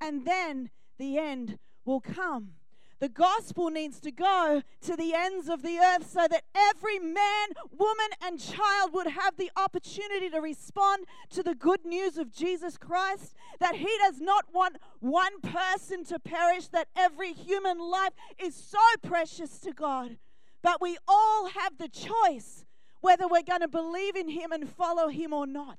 And 0.00 0.24
then 0.24 0.70
the 1.00 1.18
end 1.18 1.58
will 1.84 2.00
come. 2.00 2.52
The 2.98 3.08
gospel 3.10 3.68
needs 3.68 4.00
to 4.00 4.10
go 4.10 4.62
to 4.80 4.96
the 4.96 5.12
ends 5.12 5.48
of 5.48 5.62
the 5.62 5.78
earth 5.78 6.10
so 6.10 6.26
that 6.30 6.44
every 6.54 6.98
man, 6.98 7.48
woman, 7.76 8.06
and 8.24 8.40
child 8.40 8.94
would 8.94 9.08
have 9.08 9.36
the 9.36 9.50
opportunity 9.54 10.30
to 10.30 10.40
respond 10.40 11.04
to 11.30 11.42
the 11.42 11.54
good 11.54 11.84
news 11.84 12.16
of 12.16 12.32
Jesus 12.32 12.78
Christ. 12.78 13.34
That 13.60 13.76
He 13.76 13.90
does 14.06 14.20
not 14.20 14.46
want 14.52 14.78
one 15.00 15.40
person 15.42 16.04
to 16.06 16.18
perish, 16.18 16.68
that 16.68 16.88
every 16.96 17.34
human 17.34 17.78
life 17.78 18.12
is 18.38 18.54
so 18.54 18.78
precious 19.02 19.58
to 19.60 19.72
God. 19.72 20.16
But 20.62 20.80
we 20.80 20.96
all 21.06 21.48
have 21.48 21.76
the 21.76 21.88
choice 21.88 22.64
whether 23.02 23.28
we're 23.28 23.42
going 23.42 23.60
to 23.60 23.68
believe 23.68 24.16
in 24.16 24.30
Him 24.30 24.52
and 24.52 24.68
follow 24.68 25.08
Him 25.08 25.34
or 25.34 25.46
not. 25.46 25.78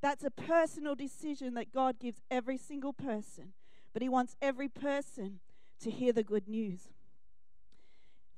That's 0.00 0.24
a 0.24 0.30
personal 0.30 0.94
decision 0.94 1.54
that 1.54 1.72
God 1.72 1.98
gives 1.98 2.22
every 2.30 2.56
single 2.56 2.92
person. 2.92 3.52
But 3.92 4.02
He 4.02 4.08
wants 4.08 4.36
every 4.40 4.68
person 4.68 5.40
to 5.80 5.90
hear 5.90 6.12
the 6.12 6.22
good 6.22 6.48
news. 6.48 6.88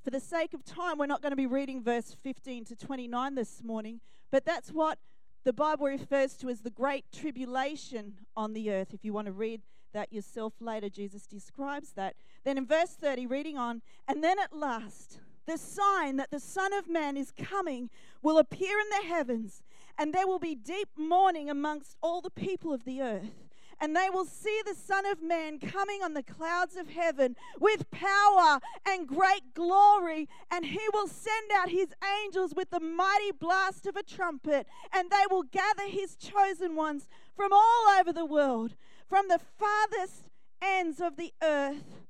For 0.05 0.11
the 0.11 0.21
sake 0.21 0.53
of 0.53 0.65
time, 0.65 0.99
we're 0.99 1.07
not 1.07 1.23
going 1.23 1.31
to 1.31 1.37
be 1.37 1.47
reading 1.47 1.83
verse 1.83 2.17
15 2.23 2.65
to 2.67 2.77
29 2.77 3.35
this 3.35 3.63
morning, 3.63 4.01
but 4.31 4.45
that's 4.45 4.71
what 4.71 4.99
the 5.45 5.53
Bible 5.53 5.87
refers 5.87 6.35
to 6.39 6.49
as 6.49 6.61
the 6.61 6.71
great 6.71 7.05
tribulation 7.13 8.15
on 8.37 8.53
the 8.53 8.73
earth. 8.73 8.93
If 8.93 9.05
you 9.05 9.13
want 9.13 9.27
to 9.27 9.33
read 9.33 9.63
that 9.93 10.13
yourself 10.13 10.55
later, 10.61 10.89
Jesus 10.89 11.27
describes 11.27 11.93
that. 11.93 12.15
Then 12.45 12.59
in 12.59 12.67
verse 12.67 12.91
30, 12.91 13.27
reading 13.27 13.59
on, 13.59 13.83
and 14.09 14.25
then 14.25 14.39
at 14.39 14.57
last, 14.57 15.21
the 15.47 15.59
sign 15.59 16.17
that 16.17 16.31
the 16.31 16.41
Son 16.41 16.73
of 16.73 16.89
Man 16.89 17.17
is 17.17 17.33
coming 17.33 17.91
will 18.23 18.39
appear 18.39 18.79
in 18.79 18.89
the 18.89 19.09
heavens, 19.09 19.63
and 19.99 20.13
there 20.13 20.27
will 20.27 20.39
be 20.39 20.55
deep 20.55 20.89
mourning 20.97 21.51
amongst 21.51 21.97
all 22.03 22.21
the 22.21 22.31
people 22.31 22.73
of 22.73 22.85
the 22.85 23.03
earth 23.03 23.52
and 23.83 23.97
they 23.97 24.09
will 24.09 24.25
see 24.25 24.63
the 24.65 24.77
Son 24.77 25.05
of 25.07 25.21
Man 25.21 25.59
coming 25.59 26.05
on 26.05 26.15
the 26.15 26.23
clouds 26.23 26.77
of 26.77 26.89
heaven 26.89 27.35
with 27.59 27.91
power 27.91 28.61
and 28.87 29.09
great 29.09 29.55
glory, 29.55 30.29
and 30.53 30.65
he 30.65 30.79
will 30.95 31.09
send 31.09 31.51
out 31.53 31.69
his 31.69 31.89
angels 32.23 32.55
with 32.55 32.71
the 32.71 32.79
mighty 32.79 33.33
blast 33.33 33.85
of 33.87 33.97
a 33.97 34.05
trumpet, 34.05 34.69
and 34.95 35.11
they 35.11 35.25
will 35.29 35.43
gather 35.43 35.89
his 35.89 36.15
chosen 36.15 36.77
ones 36.77 37.09
from 37.35 37.53
all 37.53 37.99
over 37.99 38.13
the 38.13 38.25
world, 38.25 38.77
from 39.09 39.27
the 39.27 39.41
farthest 39.59 40.31
ends 40.63 41.01
of 41.01 41.17
the 41.17 41.35
earth 41.43 42.07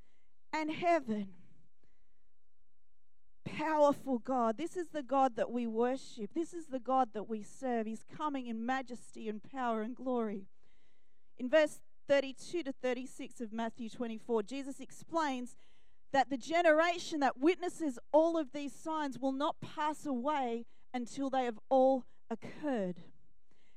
and 0.52 0.70
heaven. 0.70 1.28
powerful 3.44 4.18
God. 4.18 4.58
This 4.58 4.76
is 4.76 4.88
the 4.88 5.02
God 5.02 5.36
that 5.36 5.50
we 5.50 5.66
worship. 5.66 6.30
This 6.34 6.52
is 6.52 6.66
the 6.66 6.78
God 6.78 7.10
that 7.14 7.28
we 7.28 7.42
serve. 7.42 7.86
He's 7.86 8.04
coming 8.16 8.46
in 8.46 8.64
majesty 8.64 9.28
and 9.28 9.42
power 9.42 9.82
and 9.82 9.94
glory. 9.94 10.46
In 11.42 11.48
verse 11.48 11.80
32 12.06 12.62
to 12.62 12.72
36 12.72 13.40
of 13.40 13.52
Matthew 13.52 13.88
24, 13.88 14.44
Jesus 14.44 14.78
explains 14.78 15.56
that 16.12 16.30
the 16.30 16.36
generation 16.36 17.18
that 17.18 17.36
witnesses 17.36 17.98
all 18.12 18.38
of 18.38 18.52
these 18.52 18.72
signs 18.72 19.18
will 19.18 19.32
not 19.32 19.56
pass 19.60 20.06
away 20.06 20.66
until 20.94 21.30
they 21.30 21.44
have 21.44 21.58
all 21.68 22.04
occurred. 22.30 22.98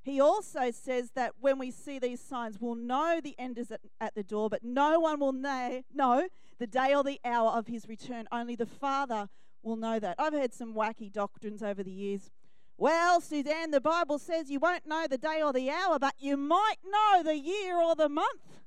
He 0.03 0.21
also 0.21 0.69
says 0.69 1.09
that 1.15 1.33
when 1.39 1.57
we 1.57 1.71
see 1.71 1.97
these 1.97 2.21
signs, 2.21 2.61
we'll 2.61 2.75
know 2.75 3.19
the 3.19 3.33
end 3.39 3.57
is 3.57 3.71
at, 3.71 3.81
at 3.99 4.13
the 4.13 4.21
door, 4.21 4.47
but 4.47 4.63
no 4.63 4.99
one 4.99 5.19
will 5.19 5.33
know, 5.33 5.81
know 5.91 6.27
the 6.59 6.67
day 6.67 6.93
or 6.93 7.03
the 7.03 7.19
hour 7.25 7.49
of 7.49 7.65
his 7.65 7.89
return. 7.89 8.27
Only 8.31 8.55
the 8.55 8.67
Father 8.67 9.27
will 9.63 9.75
know 9.75 9.97
that. 9.97 10.17
I've 10.19 10.33
heard 10.33 10.53
some 10.53 10.75
wacky 10.75 11.11
doctrines 11.11 11.63
over 11.63 11.81
the 11.81 11.91
years. 11.91 12.29
Well, 12.77 13.21
Suzanne, 13.21 13.71
the 13.71 13.79
Bible 13.79 14.19
says 14.19 14.49
you 14.49 14.59
won't 14.59 14.85
know 14.85 15.07
the 15.09 15.17
day 15.17 15.41
or 15.41 15.53
the 15.53 15.69
hour, 15.69 15.97
but 15.97 16.15
you 16.19 16.35
might 16.35 16.75
know 16.83 17.23
the 17.23 17.37
year 17.37 17.77
or 17.77 17.95
the 17.95 18.09
month. 18.09 18.59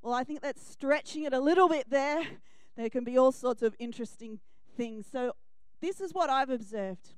Well, 0.00 0.14
I 0.14 0.24
think 0.24 0.40
that's 0.40 0.66
stretching 0.66 1.24
it 1.24 1.34
a 1.34 1.40
little 1.40 1.68
bit 1.68 1.90
there. 1.90 2.22
There 2.76 2.90
can 2.90 3.04
be 3.04 3.18
all 3.18 3.32
sorts 3.32 3.62
of 3.62 3.76
interesting 3.78 4.40
things. 4.76 5.06
So, 5.10 5.32
this 5.80 6.00
is 6.00 6.12
what 6.12 6.30
I've 6.30 6.50
observed. 6.50 7.10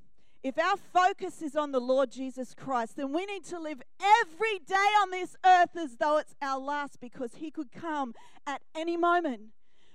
If 0.43 0.59
our 0.59 0.77
focus 0.77 1.41
is 1.41 1.57
on 1.57 1.73
the 1.73 1.81
Lord 1.81 2.11
Jesus 2.11 2.55
Christ, 2.55 2.97
then 2.97 3.13
we 3.13 3.25
need 3.27 3.45
to 3.45 3.59
live 3.59 3.81
every 4.01 4.59
day 4.59 4.75
on 4.75 5.11
this 5.11 5.35
earth 5.45 5.77
as 5.77 5.97
though 5.97 6.19
it's 6.19 6.35
our 6.43 6.59
last 6.59 7.01
because 7.01 7.37
He 7.37 7.51
could 7.51 7.73
come 7.73 8.13
at 8.47 8.61
any 8.75 8.97
moment. 8.97 9.43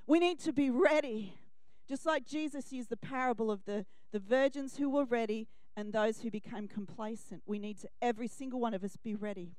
We 0.07 0.19
need 0.19 0.39
to 0.39 0.51
be 0.51 0.69
ready. 0.69 1.35
Just 1.87 2.05
like 2.05 2.25
Jesus 2.25 2.71
used 2.73 2.89
the 2.89 2.97
parable 2.97 3.51
of 3.51 3.65
the, 3.65 3.85
the 4.11 4.19
virgins 4.19 4.77
who 4.77 4.89
were 4.89 5.05
ready 5.05 5.47
and 5.75 5.93
those 5.93 6.21
who 6.21 6.31
became 6.31 6.67
complacent. 6.67 7.43
We 7.45 7.59
need 7.59 7.79
to, 7.81 7.89
every 8.01 8.27
single 8.27 8.59
one 8.59 8.73
of 8.73 8.83
us, 8.83 8.97
be 8.97 9.15
ready. 9.15 9.51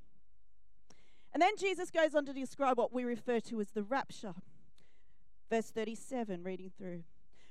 And 1.32 1.40
then 1.40 1.56
Jesus 1.58 1.90
goes 1.90 2.14
on 2.14 2.26
to 2.26 2.32
describe 2.32 2.78
what 2.78 2.92
we 2.92 3.04
refer 3.04 3.40
to 3.40 3.60
as 3.60 3.70
the 3.70 3.82
rapture. 3.82 4.34
Verse 5.50 5.70
37, 5.70 6.42
reading 6.42 6.70
through. 6.76 7.04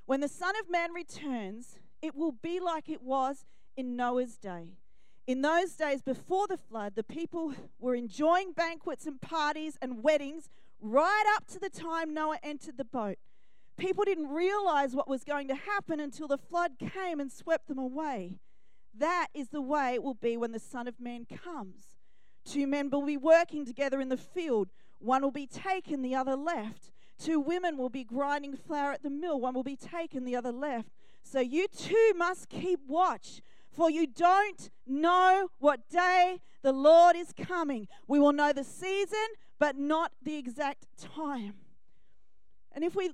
When 0.06 0.22
the 0.22 0.28
Son 0.28 0.54
of 0.60 0.70
Man 0.70 0.92
returns, 0.94 1.78
it 2.02 2.16
will 2.16 2.32
be 2.32 2.60
like 2.60 2.90
it 2.90 3.02
was 3.02 3.46
in 3.76 3.96
Noah's 3.96 4.38
day. 4.38 4.74
In 5.28 5.42
those 5.42 5.74
days 5.74 6.02
before 6.02 6.48
the 6.48 6.58
flood, 6.58 6.94
the 6.96 7.04
people 7.04 7.54
were 7.80 7.96
enjoying 7.96 8.54
banquets 8.54 9.06
and 9.06 9.22
parties 9.22 9.78
and 9.82 10.04
weddings 10.04 10.50
right 10.82 11.24
up 11.36 11.46
to 11.48 11.60
the 11.60 11.70
time 11.70 12.14
Noah 12.14 12.40
entered 12.44 12.78
the 12.78 12.86
boat. 12.86 13.18
People 13.78 14.04
didn't 14.04 14.28
realize 14.28 14.96
what 14.96 15.08
was 15.08 15.24
going 15.24 15.48
to 15.48 15.56
happen 15.56 16.00
until 16.00 16.28
the 16.28 16.38
flood 16.38 16.74
came 16.80 17.20
and 17.20 17.32
swept 17.32 17.68
them 17.68 17.78
away. 17.78 18.40
That 18.98 19.28
is 19.34 19.50
the 19.50 19.62
way 19.62 19.94
it 19.94 20.04
will 20.04 20.14
be 20.14 20.38
when 20.38 20.52
the 20.52 20.60
Son 20.60 20.88
of 20.88 21.00
Man 21.00 21.26
comes. 21.26 21.96
Two 22.46 22.68
men 22.68 22.90
will 22.90 23.06
be 23.06 23.18
working 23.18 23.66
together 23.66 24.02
in 24.02 24.10
the 24.10 24.18
field, 24.18 24.70
one 25.00 25.22
will 25.22 25.32
be 25.32 25.48
taken, 25.48 26.02
the 26.02 26.16
other 26.16 26.36
left. 26.36 26.92
Two 27.18 27.40
women 27.40 27.78
will 27.78 27.90
be 27.90 28.04
grinding 28.04 28.56
flour 28.56 28.92
at 28.92 29.04
the 29.04 29.10
mill, 29.10 29.40
one 29.40 29.54
will 29.54 29.64
be 29.64 29.76
taken, 29.76 30.26
the 30.26 30.36
other 30.36 30.52
left. 30.52 30.90
So 31.24 31.40
you 31.40 31.68
too 31.68 32.14
must 32.18 32.50
keep 32.50 32.80
watch, 32.88 33.42
for 33.70 33.90
you 33.90 34.08
don't 34.08 34.70
know 34.88 35.50
what 35.60 35.88
day 35.90 36.40
the 36.64 36.72
Lord 36.72 37.16
is 37.16 37.32
coming. 37.32 37.88
We 38.08 38.20
will 38.20 38.34
know 38.34 38.54
the 38.54 38.64
season, 38.64 39.18
but 39.60 39.78
not 39.78 40.12
the 40.22 40.36
exact 40.36 40.86
time. 40.98 41.54
And 42.72 42.84
if 42.84 42.96
we 42.96 43.12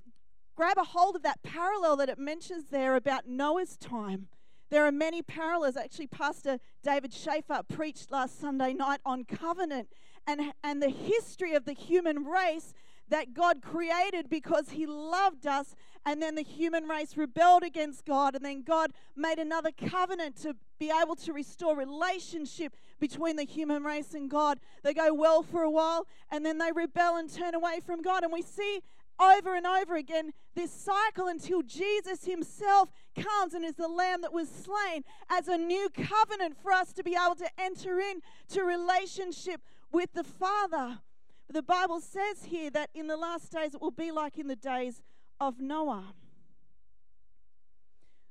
grab 0.56 0.78
a 0.78 0.84
hold 0.84 1.16
of 1.16 1.22
that 1.22 1.42
parallel 1.42 1.96
that 1.96 2.08
it 2.08 2.18
mentions 2.18 2.64
there 2.70 2.96
about 2.96 3.28
Noah's 3.28 3.76
time, 3.76 4.28
there 4.70 4.84
are 4.84 4.92
many 4.92 5.22
parallels. 5.22 5.76
Actually, 5.76 6.08
Pastor 6.08 6.58
David 6.82 7.12
Schaefer 7.12 7.62
preached 7.68 8.10
last 8.10 8.40
Sunday 8.40 8.72
night 8.72 9.00
on 9.04 9.24
covenant 9.24 9.88
and, 10.26 10.52
and 10.62 10.82
the 10.82 10.90
history 10.90 11.54
of 11.54 11.64
the 11.64 11.72
human 11.72 12.24
race 12.24 12.74
that 13.08 13.32
God 13.32 13.62
created 13.62 14.28
because 14.28 14.70
He 14.70 14.86
loved 14.86 15.46
us, 15.46 15.74
and 16.04 16.22
then 16.22 16.34
the 16.34 16.42
human 16.42 16.84
race 16.84 17.16
rebelled 17.16 17.62
against 17.62 18.04
God, 18.04 18.34
and 18.34 18.44
then 18.44 18.62
God 18.62 18.92
made 19.16 19.38
another 19.38 19.70
covenant 19.70 20.36
to 20.42 20.54
be 20.78 20.90
able 20.90 21.16
to 21.16 21.32
restore 21.32 21.76
relationship 21.76 22.76
between 23.00 23.36
the 23.36 23.44
human 23.44 23.82
race 23.82 24.14
and 24.14 24.30
God. 24.30 24.60
They 24.82 24.94
go 24.94 25.12
well 25.14 25.42
for 25.42 25.62
a 25.62 25.70
while, 25.70 26.06
and 26.30 26.44
then 26.44 26.58
they 26.58 26.70
rebel 26.72 27.16
and 27.16 27.32
turn 27.32 27.54
away 27.54 27.80
from 27.84 28.02
God, 28.02 28.22
and 28.22 28.32
we 28.32 28.42
see 28.42 28.80
over 29.20 29.54
and 29.54 29.66
over 29.66 29.96
again 29.96 30.32
this 30.54 30.70
cycle 30.70 31.26
until 31.28 31.62
Jesus 31.62 32.24
himself 32.24 32.90
comes 33.18 33.54
and 33.54 33.64
is 33.64 33.74
the 33.74 33.88
lamb 33.88 34.22
that 34.22 34.32
was 34.32 34.48
slain 34.48 35.04
as 35.28 35.48
a 35.48 35.56
new 35.56 35.88
covenant 35.90 36.56
for 36.62 36.72
us 36.72 36.92
to 36.94 37.02
be 37.02 37.14
able 37.14 37.36
to 37.36 37.48
enter 37.58 38.00
into 38.00 38.64
relationship 38.64 39.60
with 39.92 40.12
the 40.14 40.24
Father. 40.24 40.98
The 41.50 41.62
Bible 41.62 42.00
says 42.00 42.44
here 42.44 42.70
that 42.70 42.90
in 42.94 43.06
the 43.06 43.16
last 43.16 43.50
days 43.52 43.74
it 43.74 43.80
will 43.80 43.90
be 43.90 44.12
like 44.12 44.38
in 44.38 44.48
the 44.48 44.56
days 44.56 45.02
of 45.40 45.60
Noah. 45.60 46.14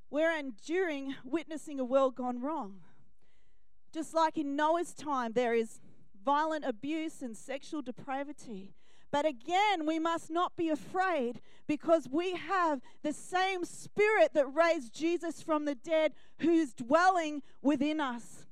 We're 0.10 0.38
enduring 0.38 1.16
witnessing 1.24 1.80
a 1.80 1.86
world 1.86 2.16
gone 2.16 2.42
wrong. 2.42 2.82
Just 3.94 4.14
like 4.14 4.38
in 4.38 4.56
Noah's 4.56 4.94
time, 4.94 5.34
there 5.34 5.54
is 5.54 5.80
violent 6.24 6.66
abuse 6.66 7.22
and 7.22 7.36
sexual 7.36 7.82
depravity. 7.82 8.74
But 9.12 9.26
again, 9.26 9.86
we 9.86 10.00
must 10.00 10.30
not 10.30 10.56
be 10.56 10.70
afraid 10.70 11.42
because 11.68 12.08
we 12.12 12.34
have 12.36 12.82
the 13.04 13.14
same 13.14 13.64
spirit 13.64 14.34
that 14.34 14.54
raised 14.54 14.94
Jesus 14.94 15.42
from 15.42 15.66
the 15.66 15.76
dead 15.76 16.14
who's 16.40 16.74
dwelling 16.74 17.42
within 17.62 18.02
us. 18.02 18.46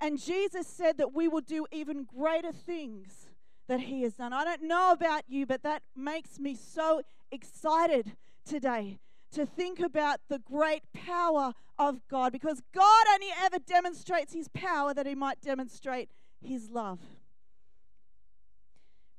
And 0.00 0.20
Jesus 0.20 0.66
said 0.66 0.98
that 0.98 1.14
we 1.14 1.28
will 1.28 1.40
do 1.40 1.66
even 1.70 2.04
greater 2.04 2.52
things 2.52 3.28
that 3.68 3.80
He 3.80 4.02
has 4.02 4.14
done. 4.14 4.32
I 4.32 4.44
don't 4.44 4.64
know 4.64 4.92
about 4.92 5.22
you, 5.28 5.46
but 5.46 5.62
that 5.62 5.82
makes 5.96 6.38
me 6.38 6.54
so 6.54 7.02
excited 7.30 8.16
today 8.44 8.98
to 9.32 9.46
think 9.46 9.80
about 9.80 10.20
the 10.28 10.38
great 10.40 10.82
power 10.92 11.54
of 11.78 12.00
God 12.08 12.32
because 12.32 12.60
God 12.74 13.04
only 13.14 13.28
ever 13.42 13.58
demonstrates 13.58 14.34
His 14.34 14.48
power 14.48 14.92
that 14.92 15.06
He 15.06 15.14
might 15.14 15.40
demonstrate 15.40 16.10
His 16.40 16.68
love. 16.68 16.98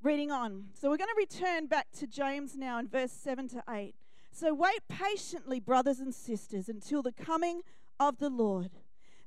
Reading 0.04 0.32
on. 0.32 0.66
So 0.74 0.90
we're 0.90 0.98
going 0.98 1.12
to 1.16 1.16
return 1.16 1.68
back 1.68 1.88
to 2.00 2.06
James 2.06 2.58
now 2.58 2.78
in 2.78 2.90
verse 2.90 3.14
7 3.14 3.48
to 3.48 3.64
8. 3.70 3.96
So 4.34 4.54
wait 4.54 4.82
patiently, 4.90 5.62
brothers 5.62 6.02
and 6.02 6.14
sisters, 6.14 6.68
until 6.68 7.02
the 7.02 7.14
coming 7.14 7.62
of 8.02 8.18
the 8.18 8.30
Lord. 8.30 8.72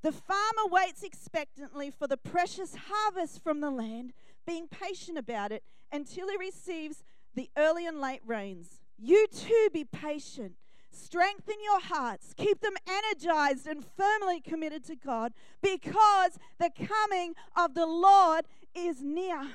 The 0.03 0.13
farmer 0.13 0.67
waits 0.71 1.03
expectantly 1.03 1.91
for 1.91 2.07
the 2.07 2.19
precious 2.19 2.77
harvest 2.91 3.43
from 3.43 3.63
the 3.63 3.71
land 3.71 4.13
being 4.47 4.69
patient 4.69 5.17
about 5.17 5.51
it 5.51 5.63
until 5.91 6.29
he 6.29 6.37
receives 6.37 7.03
the 7.35 7.49
early 7.57 7.87
and 7.87 7.99
late 7.99 8.21
rains. 8.27 8.83
You 8.99 9.27
too 9.29 9.71
be 9.73 9.85
patient. 9.85 10.57
Strengthen 10.91 11.57
your 11.65 11.81
hearts. 11.81 12.35
Keep 12.37 12.61
them 12.61 12.77
energized 12.87 13.67
and 13.67 13.83
firmly 13.83 14.43
committed 14.43 14.85
to 14.85 14.97
God 14.97 15.33
because 15.63 16.39
the 16.59 16.71
coming 16.87 17.33
of 17.57 17.73
the 17.73 17.87
Lord 17.87 18.45
is 18.75 19.01
near. 19.01 19.49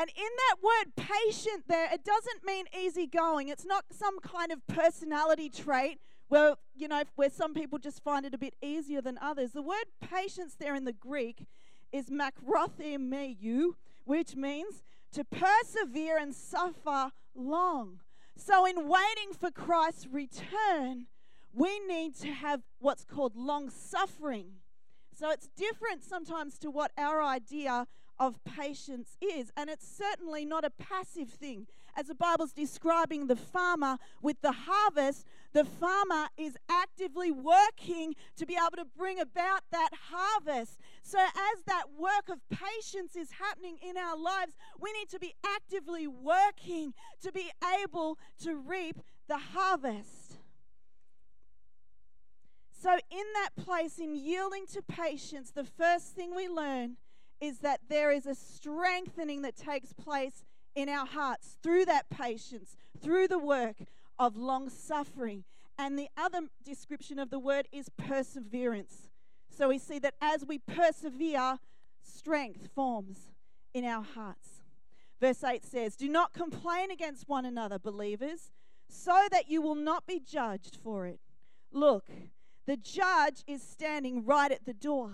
And 0.00 0.08
in 0.16 0.30
that 0.48 0.56
word 0.62 0.96
patient, 0.96 1.64
there, 1.68 1.92
it 1.92 2.02
doesn't 2.04 2.42
mean 2.42 2.64
easygoing. 2.74 3.48
It's 3.48 3.66
not 3.66 3.84
some 3.92 4.18
kind 4.20 4.50
of 4.50 4.66
personality 4.66 5.50
trait 5.50 5.98
where, 6.28 6.54
you 6.74 6.88
know, 6.88 7.02
where 7.16 7.28
some 7.28 7.52
people 7.52 7.78
just 7.78 8.02
find 8.02 8.24
it 8.24 8.32
a 8.32 8.38
bit 8.38 8.54
easier 8.62 9.02
than 9.02 9.18
others. 9.20 9.50
The 9.52 9.60
word 9.60 9.84
patience 10.00 10.56
there 10.58 10.74
in 10.74 10.86
the 10.86 10.94
Greek 10.94 11.44
is 11.92 12.06
makrothumeo, 12.08 13.74
which 14.06 14.36
means 14.36 14.82
to 15.12 15.22
persevere 15.22 16.16
and 16.16 16.34
suffer 16.34 17.10
long. 17.34 18.00
So, 18.38 18.64
in 18.64 18.88
waiting 18.88 19.34
for 19.38 19.50
Christ's 19.50 20.06
return, 20.06 21.08
we 21.52 21.78
need 21.80 22.14
to 22.20 22.28
have 22.28 22.62
what's 22.78 23.04
called 23.04 23.36
long 23.36 23.68
suffering. 23.68 24.52
So, 25.14 25.30
it's 25.30 25.48
different 25.48 26.04
sometimes 26.04 26.56
to 26.60 26.70
what 26.70 26.90
our 26.96 27.22
idea 27.22 27.86
of 28.20 28.38
patience 28.44 29.16
is. 29.20 29.50
And 29.56 29.70
it's 29.70 29.88
certainly 29.88 30.44
not 30.44 30.64
a 30.64 30.70
passive 30.70 31.30
thing. 31.30 31.66
As 31.96 32.06
the 32.06 32.14
Bible's 32.14 32.52
describing 32.52 33.26
the 33.26 33.34
farmer 33.34 33.96
with 34.22 34.40
the 34.42 34.52
harvest, 34.52 35.26
the 35.52 35.64
farmer 35.64 36.28
is 36.36 36.56
actively 36.68 37.32
working 37.32 38.14
to 38.36 38.46
be 38.46 38.54
able 38.54 38.76
to 38.76 38.84
bring 38.96 39.18
about 39.18 39.62
that 39.72 39.90
harvest. 40.10 40.78
So, 41.02 41.18
as 41.18 41.62
that 41.66 41.86
work 41.98 42.28
of 42.30 42.38
patience 42.48 43.16
is 43.16 43.32
happening 43.32 43.78
in 43.82 43.96
our 43.96 44.16
lives, 44.16 44.52
we 44.78 44.92
need 44.92 45.08
to 45.08 45.18
be 45.18 45.34
actively 45.44 46.06
working 46.06 46.94
to 47.22 47.32
be 47.32 47.50
able 47.82 48.18
to 48.42 48.54
reap 48.54 49.00
the 49.26 49.38
harvest. 49.38 50.36
So, 52.80 52.92
in 52.92 53.24
that 53.34 53.50
place, 53.56 53.98
in 53.98 54.14
yielding 54.14 54.66
to 54.68 54.82
patience, 54.82 55.50
the 55.50 55.64
first 55.64 56.14
thing 56.14 56.34
we 56.36 56.48
learn 56.48 56.96
is 57.40 57.58
that 57.60 57.80
there 57.88 58.10
is 58.10 58.26
a 58.26 58.34
strengthening 58.34 59.42
that 59.42 59.56
takes 59.56 59.92
place 59.92 60.44
in 60.74 60.88
our 60.88 61.06
hearts 61.06 61.56
through 61.62 61.84
that 61.86 62.08
patience, 62.10 62.76
through 63.02 63.28
the 63.28 63.38
work 63.38 63.76
of 64.18 64.36
long 64.36 64.68
suffering. 64.68 65.44
And 65.78 65.98
the 65.98 66.08
other 66.16 66.40
description 66.62 67.18
of 67.18 67.30
the 67.30 67.38
word 67.38 67.66
is 67.72 67.88
perseverance. 67.96 69.08
So 69.48 69.68
we 69.68 69.78
see 69.78 69.98
that 70.00 70.14
as 70.20 70.44
we 70.44 70.58
persevere, 70.58 71.58
strength 72.02 72.68
forms 72.74 73.32
in 73.72 73.84
our 73.84 74.02
hearts. 74.02 74.62
Verse 75.20 75.42
8 75.42 75.64
says, 75.64 75.96
Do 75.96 76.08
not 76.08 76.32
complain 76.32 76.90
against 76.90 77.28
one 77.28 77.44
another, 77.44 77.78
believers, 77.78 78.52
so 78.88 79.28
that 79.30 79.48
you 79.48 79.62
will 79.62 79.74
not 79.74 80.06
be 80.06 80.20
judged 80.20 80.76
for 80.82 81.06
it. 81.06 81.20
Look, 81.72 82.06
the 82.66 82.76
judge 82.76 83.42
is 83.46 83.62
standing 83.62 84.24
right 84.24 84.50
at 84.50 84.64
the 84.64 84.74
door. 84.74 85.12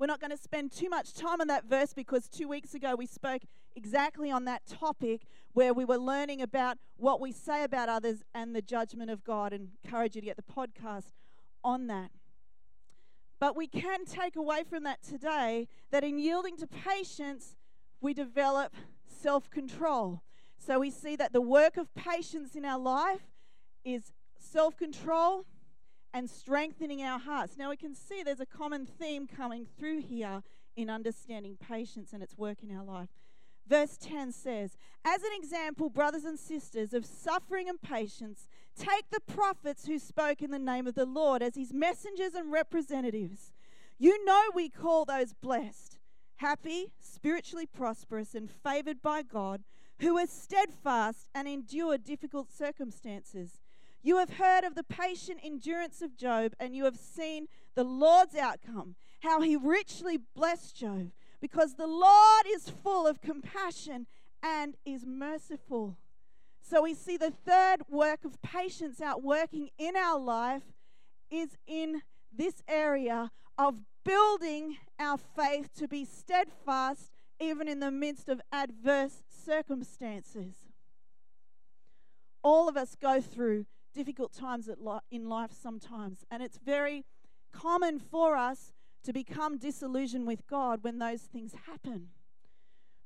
We're 0.00 0.06
not 0.06 0.18
going 0.18 0.30
to 0.30 0.38
spend 0.38 0.72
too 0.72 0.88
much 0.88 1.12
time 1.12 1.42
on 1.42 1.48
that 1.48 1.66
verse 1.66 1.92
because 1.92 2.26
two 2.26 2.48
weeks 2.48 2.72
ago 2.72 2.96
we 2.96 3.04
spoke 3.04 3.42
exactly 3.76 4.30
on 4.30 4.46
that 4.46 4.62
topic 4.64 5.26
where 5.52 5.74
we 5.74 5.84
were 5.84 5.98
learning 5.98 6.40
about 6.40 6.78
what 6.96 7.20
we 7.20 7.32
say 7.32 7.64
about 7.64 7.90
others 7.90 8.22
and 8.34 8.56
the 8.56 8.62
judgment 8.62 9.10
of 9.10 9.22
God. 9.22 9.52
And 9.52 9.72
encourage 9.84 10.14
you 10.14 10.22
to 10.22 10.26
get 10.26 10.36
the 10.36 10.42
podcast 10.42 11.12
on 11.62 11.86
that. 11.88 12.12
But 13.38 13.54
we 13.54 13.66
can 13.66 14.06
take 14.06 14.36
away 14.36 14.62
from 14.66 14.84
that 14.84 15.02
today 15.02 15.68
that 15.90 16.02
in 16.02 16.18
yielding 16.18 16.56
to 16.56 16.66
patience, 16.66 17.56
we 18.00 18.14
develop 18.14 18.74
self 19.06 19.50
control. 19.50 20.22
So 20.56 20.78
we 20.78 20.90
see 20.90 21.14
that 21.16 21.34
the 21.34 21.42
work 21.42 21.76
of 21.76 21.94
patience 21.94 22.54
in 22.54 22.64
our 22.64 22.78
life 22.78 23.28
is 23.84 24.12
self 24.38 24.78
control 24.78 25.44
and 26.12 26.28
strengthening 26.28 27.02
our 27.02 27.18
hearts. 27.18 27.56
Now 27.56 27.70
we 27.70 27.76
can 27.76 27.94
see 27.94 28.22
there's 28.22 28.40
a 28.40 28.46
common 28.46 28.86
theme 28.86 29.26
coming 29.26 29.66
through 29.78 30.00
here 30.00 30.42
in 30.76 30.90
understanding 30.90 31.56
patience 31.56 32.12
and 32.12 32.22
its 32.22 32.36
work 32.36 32.62
in 32.62 32.76
our 32.76 32.84
life. 32.84 33.08
Verse 33.66 33.96
10 33.98 34.32
says, 34.32 34.76
As 35.04 35.22
an 35.22 35.30
example, 35.36 35.90
brothers 35.90 36.24
and 36.24 36.38
sisters, 36.38 36.92
of 36.92 37.06
suffering 37.06 37.68
and 37.68 37.80
patience, 37.80 38.48
take 38.76 39.08
the 39.10 39.20
prophets 39.20 39.86
who 39.86 39.98
spoke 39.98 40.42
in 40.42 40.50
the 40.50 40.58
name 40.58 40.86
of 40.86 40.94
the 40.94 41.06
Lord 41.06 41.42
as 41.42 41.54
his 41.54 41.72
messengers 41.72 42.34
and 42.34 42.50
representatives. 42.50 43.52
You 43.96 44.24
know 44.24 44.42
we 44.54 44.70
call 44.70 45.04
those 45.04 45.34
blessed, 45.34 45.98
happy, 46.36 46.92
spiritually 46.98 47.66
prosperous, 47.66 48.34
and 48.34 48.50
favored 48.50 49.02
by 49.02 49.22
God, 49.22 49.62
who 50.00 50.18
are 50.18 50.26
steadfast 50.26 51.28
and 51.34 51.46
endure 51.46 51.98
difficult 51.98 52.50
circumstances. 52.50 53.60
You 54.02 54.16
have 54.18 54.34
heard 54.34 54.64
of 54.64 54.74
the 54.74 54.82
patient 54.82 55.40
endurance 55.42 56.00
of 56.00 56.16
Job, 56.16 56.54
and 56.58 56.74
you 56.74 56.84
have 56.84 56.96
seen 56.96 57.48
the 57.74 57.84
Lord's 57.84 58.34
outcome, 58.34 58.94
how 59.20 59.40
he 59.42 59.56
richly 59.56 60.18
blessed 60.34 60.74
Job, 60.74 61.10
because 61.40 61.74
the 61.74 61.86
Lord 61.86 62.46
is 62.46 62.70
full 62.70 63.06
of 63.06 63.20
compassion 63.20 64.06
and 64.42 64.76
is 64.86 65.04
merciful. 65.04 65.98
So 66.62 66.82
we 66.82 66.94
see 66.94 67.16
the 67.16 67.30
third 67.30 67.82
work 67.88 68.24
of 68.24 68.40
patience 68.42 69.00
outworking 69.00 69.70
in 69.78 69.96
our 69.96 70.18
life 70.18 70.62
is 71.30 71.56
in 71.66 72.02
this 72.32 72.62
area 72.68 73.30
of 73.58 73.80
building 74.04 74.76
our 74.98 75.18
faith 75.18 75.70
to 75.74 75.86
be 75.86 76.04
steadfast 76.04 77.10
even 77.38 77.68
in 77.68 77.80
the 77.80 77.90
midst 77.90 78.28
of 78.28 78.40
adverse 78.52 79.22
circumstances. 79.28 80.54
All 82.42 82.68
of 82.68 82.76
us 82.76 82.96
go 83.00 83.20
through 83.20 83.66
difficult 83.92 84.32
times 84.32 84.68
in 85.10 85.28
life 85.28 85.50
sometimes, 85.52 86.24
and 86.30 86.42
it's 86.42 86.58
very 86.58 87.04
common 87.52 87.98
for 87.98 88.36
us 88.36 88.72
to 89.04 89.12
become 89.12 89.58
disillusioned 89.58 90.26
with 90.26 90.46
God 90.46 90.82
when 90.82 90.98
those 90.98 91.22
things 91.22 91.54
happen. 91.66 92.08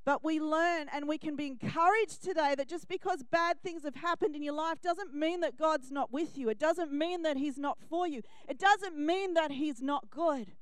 But 0.05 0.23
we 0.23 0.39
learn 0.39 0.89
and 0.93 1.09
we 1.09 1.17
can 1.17 1.35
be 1.35 1.47
encouraged 1.47 2.23
today 2.23 2.55
that 2.57 2.69
just 2.69 2.89
because 2.89 3.23
bad 3.23 3.63
things 3.63 3.85
have 3.85 3.95
happened 3.95 4.37
in 4.37 4.43
your 4.43 4.55
life 4.55 4.83
doesn't 4.83 5.15
mean 5.15 5.41
that 5.41 5.57
God's 5.57 5.91
not 5.91 6.13
with 6.13 6.37
you. 6.37 6.51
It 6.51 6.59
doesn't 6.59 6.93
mean 6.93 7.23
that 7.23 7.39
He's 7.39 7.57
not 7.59 7.79
for 7.89 8.07
you. 8.07 8.21
It 8.47 8.59
doesn't 8.59 8.99
mean 8.99 9.33
that 9.35 9.53
He's 9.53 9.81
not 9.81 10.11
good. 10.11 10.53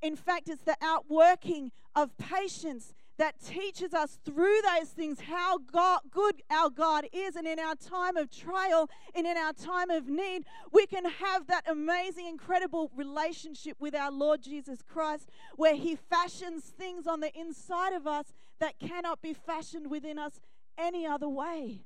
In 0.00 0.14
fact, 0.14 0.48
it's 0.48 0.62
the 0.62 0.76
outworking 0.80 1.72
of 1.96 2.16
patience 2.18 2.94
that 3.18 3.40
teaches 3.40 3.94
us 3.94 4.18
through 4.24 4.60
those 4.62 4.88
things 4.88 5.20
how 5.20 5.58
God, 5.58 6.00
good 6.10 6.42
our 6.50 6.68
God 6.68 7.06
is. 7.12 7.36
And 7.36 7.46
in 7.46 7.58
our 7.58 7.74
time 7.74 8.16
of 8.16 8.30
trial 8.30 8.90
and 9.14 9.26
in 9.26 9.36
our 9.36 9.52
time 9.52 9.90
of 9.90 10.08
need, 10.08 10.44
we 10.72 10.86
can 10.86 11.04
have 11.04 11.46
that 11.46 11.64
amazing, 11.68 12.26
incredible 12.26 12.90
relationship 12.94 13.76
with 13.80 13.94
our 13.94 14.10
Lord 14.10 14.42
Jesus 14.42 14.80
Christ 14.82 15.30
where 15.56 15.74
He 15.74 15.96
fashions 15.96 16.64
things 16.64 17.06
on 17.06 17.20
the 17.20 17.36
inside 17.38 17.92
of 17.92 18.06
us 18.06 18.26
that 18.58 18.78
cannot 18.78 19.22
be 19.22 19.32
fashioned 19.32 19.90
within 19.90 20.18
us 20.18 20.40
any 20.78 21.06
other 21.06 21.28
way. 21.28 21.84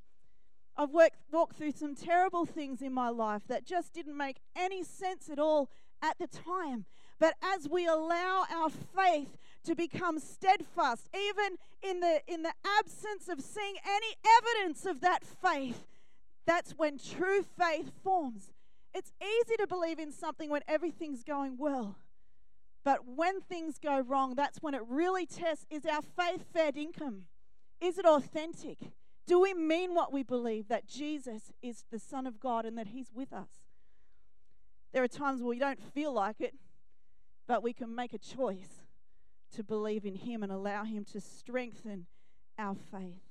I've 0.77 0.90
worked, 0.90 1.16
walked 1.31 1.57
through 1.57 1.73
some 1.73 1.95
terrible 1.95 2.47
things 2.47 2.81
in 2.81 2.93
my 2.93 3.09
life 3.09 3.43
that 3.49 3.66
just 3.66 3.93
didn't 3.93 4.16
make 4.16 4.38
any 4.57 4.83
sense 4.83 5.29
at 5.29 5.38
all 5.38 5.69
at 6.03 6.19
the 6.19 6.27
time. 6.27 6.87
But 7.19 7.35
as 7.43 7.69
we 7.69 7.87
allow 7.87 8.45
our 8.51 8.71
faith 8.71 9.37
to 9.64 9.75
become 9.75 10.18
steadfast, 10.18 11.09
even 11.14 11.57
in 11.83 12.01
the, 12.01 12.20
in 12.27 12.42
the 12.42 12.55
absence 12.79 13.29
of 13.29 13.40
seeing 13.40 13.75
any 13.85 14.16
evidence 14.38 14.87
of 14.87 15.01
that 15.01 15.25
faith, 15.25 15.87
that's 16.46 16.73
when 16.73 16.99
true 16.99 17.42
faith 17.59 17.92
forms. 18.03 18.53
It's 18.94 19.12
easy 19.23 19.57
to 19.59 19.66
believe 19.66 19.99
in 19.99 20.12
something 20.12 20.51
when 20.51 20.62
everything's 20.66 21.23
going 21.23 21.57
well. 21.59 21.96
But 22.83 23.07
when 23.07 23.40
things 23.42 23.79
go 23.79 24.01
wrong, 24.01 24.35
that's 24.35 24.62
when 24.62 24.75
it 24.75 24.83
really 24.88 25.27
tests 25.27 25.66
is 25.70 25.85
our 25.85 26.03
faith 26.03 26.44
fair 26.53 26.73
income? 26.75 27.25
Is 27.81 27.99
it 27.99 28.07
authentic? 28.07 28.79
Do 29.27 29.38
we 29.40 29.55
mean 29.55 29.94
what 29.94 30.12
we 30.12 30.23
believe 30.23 30.68
that 30.68 30.88
Jesus 30.88 31.53
is 31.62 31.85
the 31.90 31.99
Son 31.99 32.27
of 32.27 32.40
God 32.40 32.64
and 32.64 32.77
that 32.79 32.88
He's 32.88 33.12
with 33.14 33.33
us? 33.33 33.49
There 34.92 35.05
are 35.05 35.09
times 35.09 35.40
where 35.40 35.51
we 35.51 35.59
don't 35.59 35.81
feel 35.81 36.12
like 36.12 36.40
it, 36.40 36.55
but 37.46 37.62
we 37.62 37.73
can 37.73 37.94
make 37.94 38.12
a 38.12 38.18
choice 38.18 38.80
to 39.57 39.63
believe 39.63 40.05
in 40.05 40.15
Him 40.15 40.43
and 40.43 40.53
allow 40.53 40.85
Him 40.85 41.05
to 41.13 41.21
strengthen 41.21 42.07
our 42.59 42.75
faith. 42.75 43.23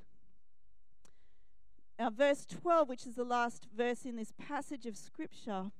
Now, 1.98 2.10
verse 2.10 2.46
12, 2.46 2.88
which 2.88 3.06
is 3.06 3.16
the 3.16 3.26
last 3.26 3.68
verse 3.76 4.06
in 4.06 4.16
this 4.16 4.32
passage 4.38 4.86
of 4.86 4.96
Scripture. 4.96 5.72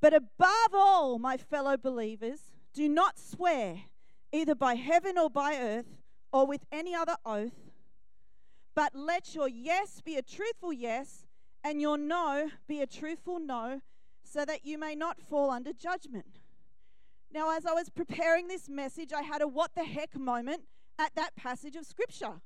But 0.00 0.14
above 0.14 0.72
all, 0.72 1.18
my 1.18 1.36
fellow 1.36 1.76
believers, 1.76 2.52
do 2.72 2.88
not 2.88 3.18
swear 3.18 3.82
either 4.32 4.54
by 4.54 4.74
heaven 4.74 5.18
or 5.18 5.30
by 5.30 5.56
earth 5.56 5.98
or 6.32 6.46
with 6.46 6.64
any 6.70 6.94
other 6.94 7.16
oath, 7.24 7.72
but 8.74 8.94
let 8.94 9.34
your 9.34 9.48
yes 9.48 10.00
be 10.04 10.16
a 10.16 10.22
truthful 10.22 10.72
yes 10.72 11.26
and 11.62 11.80
your 11.80 11.96
no 11.96 12.50
be 12.66 12.80
a 12.80 12.86
truthful 12.86 13.38
no, 13.38 13.80
so 14.22 14.44
that 14.44 14.64
you 14.64 14.76
may 14.78 14.94
not 14.94 15.20
fall 15.20 15.50
under 15.50 15.72
judgment. 15.72 16.40
Now, 17.34 17.50
as 17.56 17.66
I 17.66 17.72
was 17.72 17.88
preparing 17.90 18.46
this 18.46 18.68
message, 18.68 19.12
I 19.12 19.22
had 19.22 19.42
a 19.42 19.48
what 19.48 19.74
the 19.74 19.82
heck 19.82 20.16
moment 20.16 20.62
at 21.00 21.16
that 21.16 21.34
passage 21.34 21.74
of 21.74 21.84
Scripture. 21.84 22.40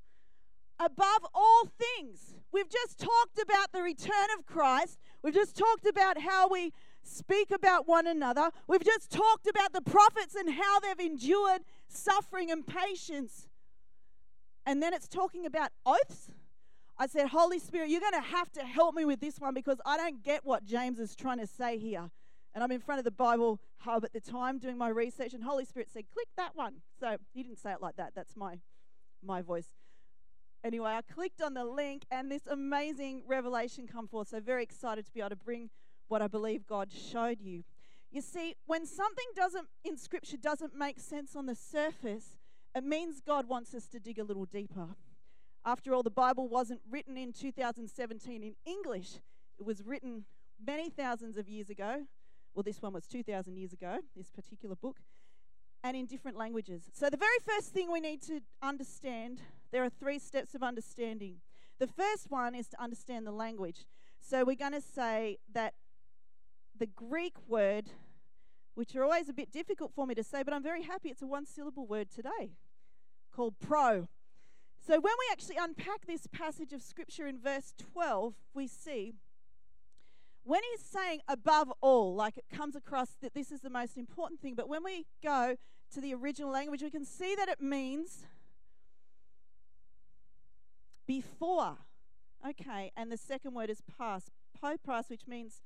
Above 0.81 1.27
all 1.35 1.69
things, 1.79 2.37
we've 2.53 2.71
just 2.71 2.99
talked 2.99 3.39
about 3.39 3.71
the 3.73 3.83
return 3.83 4.29
of 4.39 4.47
Christ. 4.47 4.99
We've 5.23 5.35
just 5.35 5.59
talked 5.59 5.87
about 5.87 6.23
how 6.23 6.49
we 6.49 6.73
speak 7.03 7.51
about 7.51 7.87
one 7.87 8.07
another. 8.07 8.51
We've 8.67 8.83
just 8.83 9.11
talked 9.11 9.47
about 9.47 9.75
the 9.75 9.83
prophets 9.83 10.35
and 10.35 10.55
how 10.55 10.81
they've 10.81 11.07
endured 11.07 11.65
suffering 11.87 12.51
and 12.51 12.67
patience. 12.67 13.47
And 14.65 14.83
then 14.83 14.95
it's 14.95 15.09
talking 15.09 15.45
about 15.45 15.71
oaths. 15.85 16.31
I 16.97 17.09
said, 17.09 17.29
Holy 17.29 17.59
Spirit, 17.59 17.91
you're 17.91 18.01
going 18.01 18.13
to 18.15 18.29
have 18.29 18.51
to 18.53 18.63
help 18.63 18.95
me 18.95 19.05
with 19.05 19.21
this 19.21 19.39
one 19.39 19.53
because 19.53 19.83
I 19.85 19.99
don't 19.99 20.23
get 20.23 20.47
what 20.47 20.65
James 20.65 20.99
is 20.99 21.15
trying 21.15 21.41
to 21.41 21.47
say 21.47 21.77
here. 21.77 22.11
And 22.55 22.65
I'm 22.65 22.73
in 22.73 22.81
front 22.81 22.99
of 22.99 23.05
the 23.05 23.11
Bible 23.11 23.61
hub 23.79 24.05
at 24.05 24.13
the 24.13 24.21
time 24.21 24.59
doing 24.59 24.79
my 24.79 24.89
research, 24.89 25.35
and 25.35 25.45
Holy 25.45 25.65
Spirit 25.65 25.91
said, 25.93 26.05
click 26.13 26.29
that 26.37 26.57
one. 26.57 26.77
So 26.99 27.17
he 27.33 27.43
didn't 27.43 27.59
say 27.59 27.73
it 27.73 27.83
like 27.83 27.97
that. 27.97 28.13
That's 28.15 28.37
my, 28.37 28.59
my 29.23 29.43
voice. 29.43 29.69
Anyway, 30.65 30.91
I 30.91 31.03
clicked 31.03 31.41
on 31.41 31.55
the 31.55 31.65
link, 31.65 32.05
and 32.11 32.31
this 32.31 32.47
amazing 32.47 33.23
revelation 33.27 33.87
come 33.87 34.09
forth. 34.09 34.29
So 34.29 34.41
very 34.41 34.63
excited 34.63 35.07
to 35.07 35.13
be 35.13 35.21
able 35.21 35.31
to 35.31 35.37
bring 35.37 35.71
what 36.09 36.23
I 36.23 36.27
believe 36.27 36.67
God 36.67 36.91
showed 36.91 37.41
you. 37.41 37.63
You 38.11 38.23
see, 38.23 38.55
when 38.67 38.87
something 38.87 39.27
doesn't 39.37 39.69
in 39.85 39.97
Scripture 39.99 40.39
doesn't 40.39 40.75
make 40.75 40.99
sense 40.99 41.37
on 41.37 41.47
the 41.47 41.55
surface, 41.55 42.39
it 42.75 42.83
means 42.83 43.21
God 43.21 43.49
wants 43.49 43.75
us 43.75 43.87
to 43.89 44.01
dig 44.01 44.19
a 44.19 44.25
little 44.25 44.47
deeper. 44.47 44.89
After 45.65 45.95
all, 45.95 46.03
the 46.03 46.11
Bible 46.11 46.49
wasn't 46.49 46.81
written 46.91 47.17
in 47.17 47.33
2017 47.33 48.43
in 48.43 48.55
English. 48.65 49.17
It 49.59 49.67
was 49.67 49.83
written 49.85 50.25
many 50.65 50.89
thousands 50.89 51.37
of 51.37 51.49
years 51.49 51.69
ago 51.69 52.07
well, 52.59 52.65
this 52.65 52.83
one 52.83 52.93
was 52.93 53.07
2,000 53.07 53.57
years 53.57 53.73
ago, 53.73 53.99
this 54.17 54.33
particular 54.33 54.75
book, 54.75 54.97
and 55.85 55.97
in 55.97 56.07
different 56.07 56.37
languages. 56.37 56.91
So, 56.93 57.09
the 57.09 57.17
very 57.17 57.39
first 57.47 57.73
thing 57.73 57.93
we 57.93 58.01
need 58.01 58.21
to 58.23 58.41
understand 58.61 59.43
there 59.71 59.85
are 59.85 59.89
three 59.89 60.19
steps 60.19 60.57
of 60.57 60.63
understanding. 60.65 61.37
The 61.79 61.87
first 61.87 62.33
one 62.33 62.57
is 62.57 62.67
to 62.71 62.83
understand 62.83 63.29
the 63.29 63.31
language. 63.31 63.87
So, 64.21 64.45
we're 64.45 64.57
going 64.57 64.73
to 64.73 64.81
say 64.81 65.39
that 65.55 65.75
the 66.77 66.87
Greek 66.87 67.35
word, 67.47 67.91
which 68.75 68.97
are 68.97 69.05
always 69.05 69.29
a 69.29 69.33
bit 69.33 69.53
difficult 69.53 69.93
for 69.95 70.05
me 70.05 70.17
to 70.17 70.25
say, 70.25 70.43
but 70.43 70.53
I'm 70.53 70.65
very 70.65 70.83
happy 70.83 71.11
it's 71.11 71.23
a 71.23 71.29
one 71.29 71.47
syllable 71.47 71.87
word 71.87 72.11
today 72.11 72.57
called 73.33 73.55
pro. 73.61 74.09
So, 74.85 74.95
when 74.95 75.03
we 75.05 75.29
actually 75.31 75.59
unpack 75.61 76.07
this 76.09 76.27
passage 76.27 76.73
of 76.73 76.83
scripture 76.83 77.29
in 77.29 77.39
verse 77.39 77.73
12, 77.95 78.35
we 78.53 78.67
see 78.67 79.15
when 80.49 80.63
he's 80.73 80.83
saying 80.83 81.21
above 81.29 81.71
all, 81.83 82.15
like 82.15 82.39
it 82.39 82.47
comes 82.51 82.75
across 82.75 83.11
that 83.21 83.35
this 83.35 83.53
is 83.53 83.61
the 83.61 83.69
most 83.69 83.99
important 83.99 84.41
thing, 84.41 84.55
but 84.55 84.67
when 84.67 84.83
we 84.83 85.05
go 85.23 85.57
to 85.93 86.01
the 86.01 86.15
original 86.15 86.51
language, 86.51 86.83
we 86.83 86.91
can 86.91 87.05
see 87.05 87.35
that 87.35 87.51
it 87.51 87.61
means 87.61 88.25
before. 91.07 91.77
Okay, 92.49 92.91
and 92.97 93.13
the 93.13 93.19
second 93.19 93.53
word 93.53 93.69
is 93.69 93.83
past, 93.99 94.31
popras, 94.59 95.11
which 95.11 95.27
means 95.27 95.61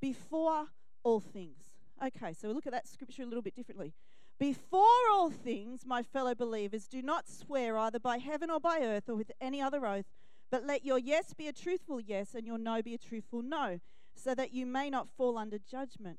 before 0.00 0.66
all 1.04 1.20
things. 1.20 1.70
Okay, 2.04 2.32
so 2.32 2.48
we 2.48 2.54
look 2.54 2.66
at 2.66 2.72
that 2.72 2.88
scripture 2.88 3.22
a 3.22 3.26
little 3.26 3.40
bit 3.40 3.54
differently. 3.54 3.92
Before 4.36 4.82
all 5.12 5.30
things, 5.30 5.86
my 5.86 6.02
fellow 6.02 6.34
believers, 6.34 6.88
do 6.88 7.02
not 7.02 7.28
swear 7.28 7.78
either 7.78 8.00
by 8.00 8.18
heaven 8.18 8.50
or 8.50 8.58
by 8.58 8.80
earth 8.82 9.08
or 9.08 9.14
with 9.14 9.30
any 9.40 9.62
other 9.62 9.86
oath, 9.86 10.06
but 10.50 10.66
let 10.66 10.84
your 10.84 10.98
yes 10.98 11.34
be 11.34 11.46
a 11.46 11.52
truthful 11.52 12.00
yes 12.00 12.34
and 12.34 12.48
your 12.48 12.58
no 12.58 12.82
be 12.82 12.94
a 12.94 12.98
truthful 12.98 13.42
no, 13.42 13.78
so 14.14 14.34
that 14.34 14.52
you 14.52 14.66
may 14.66 14.90
not 14.90 15.08
fall 15.08 15.38
under 15.38 15.58
judgment. 15.58 16.18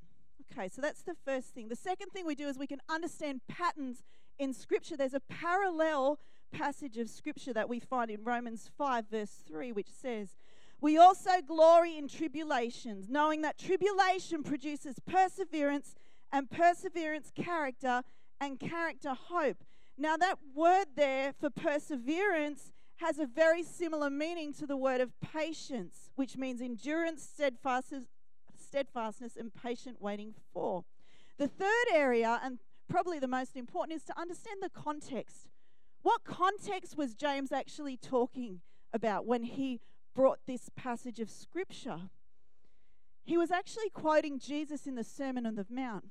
Okay, 0.52 0.68
so 0.68 0.82
that's 0.82 1.02
the 1.02 1.16
first 1.26 1.54
thing. 1.54 1.70
The 1.70 1.76
second 1.76 2.10
thing 2.10 2.26
we 2.26 2.36
do 2.36 2.48
is 2.48 2.58
we 2.58 2.68
can 2.68 2.82
understand 2.90 3.42
patterns 3.48 4.04
in 4.38 4.54
Scripture. 4.54 4.98
There's 4.98 5.14
a 5.14 5.20
parallel 5.22 6.20
passage 6.52 6.98
of 6.98 7.10
Scripture 7.10 7.54
that 7.54 7.70
we 7.70 7.80
find 7.80 8.12
in 8.12 8.24
Romans 8.24 8.70
5, 8.78 9.06
verse 9.10 9.44
3, 9.48 9.72
which 9.72 9.90
says, 9.90 10.36
We 10.82 10.98
also 10.98 11.42
glory 11.46 11.98
in 11.98 12.08
tribulations, 12.08 13.10
knowing 13.10 13.42
that 13.42 13.58
tribulation 13.58 14.44
produces 14.44 14.96
perseverance, 15.08 15.96
and 16.32 16.50
perseverance, 16.50 17.32
character, 17.36 18.02
and 18.42 18.60
character, 18.60 19.14
hope. 19.14 19.64
Now, 19.98 20.18
that 20.18 20.40
word 20.56 20.88
there 20.96 21.34
for 21.40 21.50
perseverance 21.52 22.72
has 23.04 23.20
a 23.20 23.26
very 23.26 23.64
similar 23.64 24.10
meaning 24.10 24.54
to 24.54 24.66
the 24.66 24.78
word 24.78 25.02
of 25.02 25.12
patience, 25.20 26.10
which 26.16 26.38
means 26.38 26.62
endurance, 26.62 27.22
steadfastness, 27.22 28.06
steadfastness 28.58 29.36
and 29.36 29.54
patient 29.54 30.02
waiting 30.02 30.34
for. 30.54 30.86
The 31.38 31.50
third 31.50 31.88
area, 31.94 32.40
and 32.42 32.60
probably 32.88 33.20
the 33.20 33.28
most 33.28 33.58
important, 33.58 33.98
is 33.98 34.06
to 34.06 34.18
understand 34.18 34.62
the 34.62 34.70
context. 34.70 35.50
What 36.02 36.24
context 36.24 36.98
was 36.98 37.14
James 37.14 37.52
actually 37.52 37.98
talking 37.98 38.62
about 38.94 39.26
when 39.26 39.44
he 39.44 39.82
brought 40.16 40.40
this 40.48 40.70
passage 40.74 41.20
of 41.20 41.30
Scripture? 41.30 42.10
He 43.26 43.38
was 43.38 43.52
actually 43.52 43.90
quoting 43.90 44.40
Jesus 44.40 44.88
in 44.88 44.96
the 44.96 45.04
Sermon 45.04 45.46
on 45.46 45.56
the 45.56 45.66
Mount. 45.70 46.06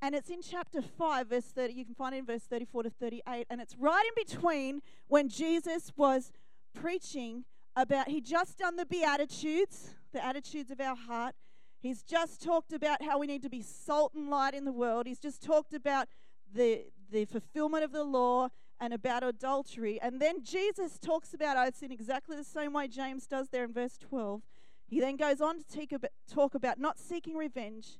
And 0.00 0.14
it's 0.14 0.30
in 0.30 0.42
chapter 0.42 0.80
5, 0.80 1.28
verse 1.28 1.46
30. 1.46 1.74
You 1.74 1.84
can 1.84 1.94
find 1.94 2.14
it 2.14 2.18
in 2.18 2.26
verse 2.26 2.44
34 2.44 2.84
to 2.84 2.90
38. 2.90 3.46
And 3.50 3.60
it's 3.60 3.76
right 3.76 4.04
in 4.04 4.24
between 4.24 4.80
when 5.08 5.28
Jesus 5.28 5.92
was 5.96 6.30
preaching 6.72 7.44
about, 7.74 8.08
he 8.08 8.20
just 8.20 8.58
done 8.58 8.76
the 8.76 8.86
Beatitudes, 8.86 9.94
the 10.12 10.24
attitudes 10.24 10.70
of 10.70 10.80
our 10.80 10.96
heart. 10.96 11.34
He's 11.80 12.02
just 12.02 12.42
talked 12.42 12.72
about 12.72 13.02
how 13.02 13.18
we 13.18 13.26
need 13.26 13.42
to 13.42 13.48
be 13.48 13.62
salt 13.62 14.12
and 14.14 14.30
light 14.30 14.54
in 14.54 14.64
the 14.64 14.72
world. 14.72 15.06
He's 15.06 15.18
just 15.18 15.42
talked 15.42 15.74
about 15.74 16.08
the, 16.52 16.86
the 17.10 17.24
fulfillment 17.24 17.84
of 17.84 17.92
the 17.92 18.04
law 18.04 18.48
and 18.80 18.92
about 18.92 19.24
adultery. 19.24 20.00
And 20.00 20.20
then 20.20 20.44
Jesus 20.44 20.98
talks 20.98 21.34
about 21.34 21.56
oaths 21.56 21.82
in 21.82 21.90
exactly 21.90 22.36
the 22.36 22.44
same 22.44 22.72
way 22.72 22.86
James 22.86 23.26
does 23.26 23.48
there 23.48 23.64
in 23.64 23.72
verse 23.72 23.98
12. 23.98 24.42
He 24.86 25.00
then 25.00 25.16
goes 25.16 25.40
on 25.40 25.62
to 25.72 26.00
talk 26.32 26.54
about 26.54 26.78
not 26.78 26.98
seeking 26.98 27.36
revenge 27.36 27.98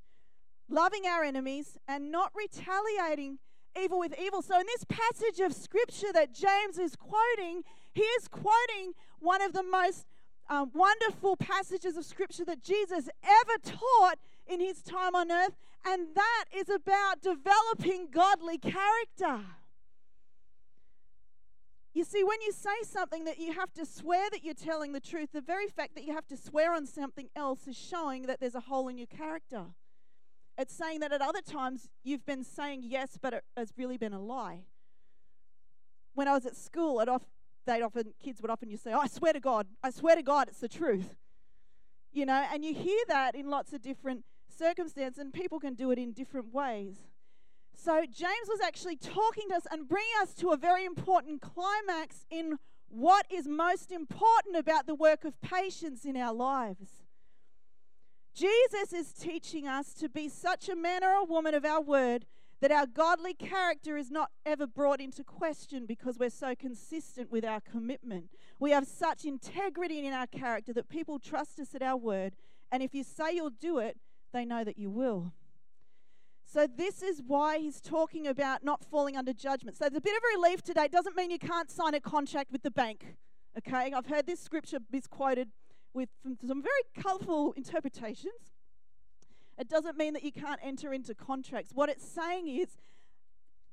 loving 0.68 1.06
our 1.06 1.24
enemies, 1.24 1.78
and 1.86 2.10
not 2.10 2.32
retaliating 2.34 3.38
evil 3.80 3.98
with 3.98 4.14
evil. 4.20 4.42
So, 4.42 4.58
in 4.58 4.66
this 4.66 4.84
passage 4.84 5.40
of 5.40 5.52
scripture 5.52 6.12
that 6.12 6.32
James 6.32 6.78
is 6.78 6.96
quoting, 6.96 7.62
he 7.94 8.02
is 8.02 8.28
quoting 8.28 8.92
one 9.20 9.42
of 9.42 9.52
the 9.52 9.62
most 9.62 10.06
um, 10.48 10.70
wonderful 10.74 11.36
passages 11.36 11.96
of 11.96 12.04
scripture 12.04 12.44
that 12.46 12.62
Jesus 12.62 13.08
ever 13.22 13.58
taught 13.62 14.18
in 14.46 14.60
his 14.60 14.82
time 14.82 15.14
on 15.14 15.30
earth, 15.30 15.56
and 15.86 16.08
that 16.14 16.44
is 16.54 16.68
about 16.68 17.20
developing 17.20 18.08
godly 18.10 18.58
character. 18.58 19.44
You 21.94 22.04
see, 22.04 22.22
when 22.22 22.40
you 22.42 22.52
say 22.52 22.84
something 22.84 23.24
that 23.24 23.38
you 23.38 23.52
have 23.54 23.72
to 23.74 23.84
swear 23.84 24.30
that 24.30 24.44
you're 24.44 24.54
telling 24.54 24.92
the 24.92 25.00
truth, 25.00 25.30
the 25.32 25.40
very 25.40 25.68
fact 25.68 25.94
that 25.96 26.04
you 26.04 26.14
have 26.14 26.26
to 26.28 26.36
swear 26.36 26.72
on 26.72 26.86
something 26.86 27.28
else 27.34 27.66
is 27.66 27.76
showing 27.76 28.22
that 28.26 28.40
there's 28.40 28.54
a 28.54 28.60
hole 28.60 28.88
in 28.88 28.98
your 28.98 29.06
character. 29.06 29.64
It's 30.58 30.74
saying 30.74 31.00
that 31.00 31.12
at 31.12 31.22
other 31.22 31.40
times 31.40 31.88
you've 32.02 32.26
been 32.26 32.42
saying 32.42 32.82
yes, 32.82 33.16
but 33.20 33.32
it 33.32 33.44
has 33.56 33.72
really 33.76 33.96
been 33.96 34.12
a 34.12 34.20
lie. 34.20 34.64
When 36.14 36.26
I 36.26 36.32
was 36.32 36.44
at 36.46 36.56
school, 36.56 36.98
it 36.98 37.08
off, 37.08 37.22
they'd 37.64 37.80
often 37.80 38.12
kids 38.20 38.42
would 38.42 38.50
often 38.50 38.68
you 38.68 38.76
say, 38.76 38.92
oh, 38.92 38.98
"I 38.98 39.06
swear 39.06 39.32
to 39.32 39.40
God, 39.40 39.68
I 39.84 39.90
swear 39.90 40.16
to 40.16 40.22
God, 40.22 40.48
it's 40.48 40.58
the 40.58 40.68
truth." 40.68 41.14
You 42.10 42.26
know, 42.26 42.44
and 42.52 42.64
you 42.64 42.74
hear 42.74 42.98
that 43.06 43.36
in 43.36 43.48
lots 43.48 43.72
of 43.72 43.82
different 43.82 44.24
circumstances, 44.48 45.18
and 45.18 45.32
people 45.32 45.60
can 45.60 45.74
do 45.74 45.92
it 45.92 45.98
in 45.98 46.10
different 46.12 46.52
ways. 46.52 46.96
So 47.76 48.04
James 48.06 48.48
was 48.48 48.60
actually 48.60 48.96
talking 48.96 49.48
to 49.50 49.54
us 49.54 49.66
and 49.70 49.88
bringing 49.88 50.10
us 50.20 50.34
to 50.34 50.50
a 50.50 50.56
very 50.56 50.84
important 50.84 51.40
climax 51.40 52.26
in 52.28 52.58
what 52.88 53.26
is 53.30 53.46
most 53.46 53.92
important 53.92 54.56
about 54.56 54.86
the 54.86 54.96
work 54.96 55.24
of 55.24 55.40
patience 55.40 56.04
in 56.04 56.16
our 56.16 56.34
lives. 56.34 57.04
Jesus 58.38 58.92
is 58.92 59.12
teaching 59.12 59.66
us 59.66 59.92
to 59.94 60.08
be 60.08 60.28
such 60.28 60.68
a 60.68 60.76
man 60.76 61.02
or 61.02 61.10
a 61.10 61.24
woman 61.24 61.54
of 61.54 61.64
our 61.64 61.80
word 61.80 62.24
that 62.60 62.70
our 62.70 62.86
godly 62.86 63.34
character 63.34 63.96
is 63.96 64.12
not 64.12 64.30
ever 64.46 64.64
brought 64.64 65.00
into 65.00 65.24
question 65.24 65.86
because 65.86 66.20
we're 66.20 66.30
so 66.30 66.54
consistent 66.54 67.32
with 67.32 67.44
our 67.44 67.60
commitment. 67.60 68.30
We 68.60 68.70
have 68.70 68.86
such 68.86 69.24
integrity 69.24 70.06
in 70.06 70.12
our 70.12 70.28
character 70.28 70.72
that 70.74 70.88
people 70.88 71.18
trust 71.18 71.58
us 71.58 71.74
at 71.74 71.82
our 71.82 71.96
word, 71.96 72.34
and 72.70 72.80
if 72.80 72.94
you 72.94 73.02
say 73.02 73.34
you'll 73.34 73.50
do 73.50 73.78
it, 73.78 73.96
they 74.32 74.44
know 74.44 74.62
that 74.62 74.78
you 74.78 74.88
will. 74.88 75.32
So, 76.44 76.68
this 76.68 77.02
is 77.02 77.20
why 77.26 77.58
he's 77.58 77.80
talking 77.80 78.26
about 78.26 78.62
not 78.62 78.84
falling 78.84 79.16
under 79.16 79.32
judgment. 79.32 79.76
So, 79.76 79.84
there's 79.84 79.98
a 79.98 80.00
bit 80.00 80.16
of 80.16 80.22
relief 80.36 80.62
today. 80.62 80.84
It 80.84 80.92
doesn't 80.92 81.16
mean 81.16 81.30
you 81.32 81.40
can't 81.40 81.70
sign 81.70 81.94
a 81.94 82.00
contract 82.00 82.52
with 82.52 82.62
the 82.62 82.70
bank. 82.70 83.16
Okay? 83.58 83.92
I've 83.92 84.06
heard 84.06 84.26
this 84.26 84.40
scripture 84.40 84.78
misquoted 84.90 85.48
with 85.98 86.08
some 86.46 86.62
very 86.62 87.02
colourful 87.02 87.54
interpretations. 87.56 88.54
It 89.58 89.68
doesn't 89.68 89.98
mean 89.98 90.12
that 90.12 90.22
you 90.22 90.30
can't 90.30 90.60
enter 90.62 90.92
into 90.94 91.12
contracts. 91.12 91.72
What 91.74 91.88
it's 91.88 92.06
saying 92.06 92.46
is 92.46 92.68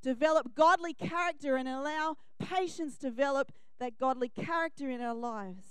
develop 0.01 0.55
godly 0.55 0.95
character 0.95 1.55
and 1.55 1.69
allow 1.69 2.15
patience 2.39 2.97
to 2.97 3.09
develop 3.11 3.51
that 3.79 3.99
godly 3.99 4.29
character 4.29 4.89
in 4.89 5.01
our 5.01 5.13
lives. 5.13 5.65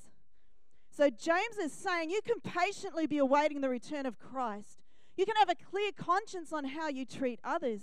So 0.97 1.11
James 1.11 1.59
is 1.61 1.73
saying 1.73 2.11
you 2.11 2.21
can 2.25 2.39
patiently 2.41 3.09
be 3.09 3.19
awaiting 3.19 3.61
the 3.61 3.69
return 3.69 4.07
of 4.07 4.21
Christ. 4.21 4.85
You 5.17 5.27
can 5.27 5.35
have 5.37 5.51
a 5.51 5.57
clear 5.57 5.91
conscience 5.91 6.53
on 6.53 6.67
how 6.67 6.89
you 6.89 7.05
treat 7.05 7.41
others. 7.43 7.81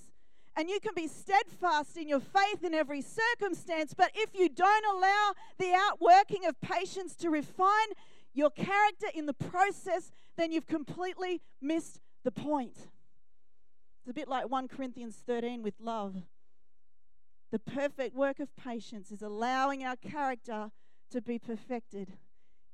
And 0.55 0.69
you 0.69 0.79
can 0.79 0.93
be 0.95 1.07
steadfast 1.07 1.97
in 1.97 2.07
your 2.07 2.19
faith 2.19 2.63
in 2.63 2.73
every 2.73 3.01
circumstance, 3.01 3.93
but 3.93 4.11
if 4.13 4.31
you 4.33 4.49
don't 4.49 4.85
allow 4.93 5.31
the 5.57 5.73
outworking 5.73 6.45
of 6.45 6.59
patience 6.59 7.15
to 7.17 7.29
refine 7.29 7.87
your 8.33 8.49
character 8.49 9.07
in 9.13 9.25
the 9.25 9.33
process, 9.33 10.11
then 10.37 10.51
you've 10.51 10.67
completely 10.67 11.41
missed 11.61 11.99
the 12.23 12.31
point. 12.31 12.77
It's 13.99 14.09
a 14.09 14.13
bit 14.13 14.27
like 14.27 14.49
1 14.49 14.67
Corinthians 14.67 15.15
13 15.25 15.61
with 15.61 15.75
love. 15.79 16.15
The 17.51 17.59
perfect 17.59 18.15
work 18.15 18.39
of 18.39 18.55
patience 18.55 19.11
is 19.11 19.21
allowing 19.21 19.83
our 19.83 19.97
character 19.97 20.71
to 21.11 21.21
be 21.21 21.37
perfected 21.37 22.13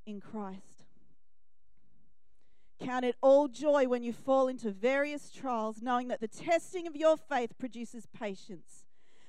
in 0.06 0.22
Christ. 0.22 0.86
Count 2.80 3.04
it 3.04 3.16
all 3.22 3.48
joy 3.48 3.88
when 3.88 4.04
you 4.04 4.14
fall 4.14 4.48
into 4.48 4.70
various 4.72 5.32
trials, 5.32 5.82
knowing 5.82 6.10
that 6.10 6.22
the 6.22 6.28
testing 6.28 6.86
of 6.86 6.96
your 6.96 7.18
faith 7.18 7.58
produces 7.58 8.06
patience. 8.06 8.86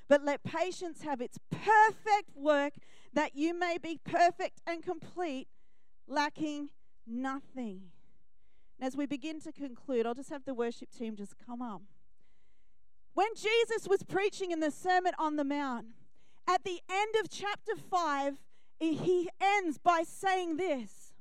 But 0.07 0.25
let 0.25 0.43
patience 0.43 1.03
have 1.03 1.21
its 1.21 1.39
perfect 1.51 2.37
work, 2.37 2.75
that 3.15 3.35
you 3.35 3.59
may 3.59 3.79
be 3.79 3.99
perfect 4.05 4.61
and 4.67 4.83
complete, 4.83 5.49
lacking 6.09 6.71
nothing. 7.07 7.83
And 8.79 8.87
as 8.87 8.97
we 8.97 9.07
begin 9.07 9.41
to 9.41 9.53
conclude, 9.53 10.07
I'll 10.07 10.15
just 10.15 10.31
have 10.31 10.45
the 10.45 10.55
worship 10.55 10.91
team 10.91 11.17
just 11.17 11.35
come 11.45 11.63
up. 11.63 11.83
When 13.15 13.29
Jesus 13.35 13.89
was 13.89 14.03
preaching 14.03 14.51
in 14.51 14.61
the 14.61 14.71
Sermon 14.71 15.13
on 15.19 15.37
the 15.37 15.45
Mount, 15.45 15.87
at 16.47 16.65
the 16.65 16.81
end 16.91 17.15
of 17.21 17.29
chapter 17.29 17.73
5, 17.77 18.37
he 18.79 19.29
ends 19.41 19.79
by 19.79 20.05
saying 20.07 20.57
this 20.57 21.13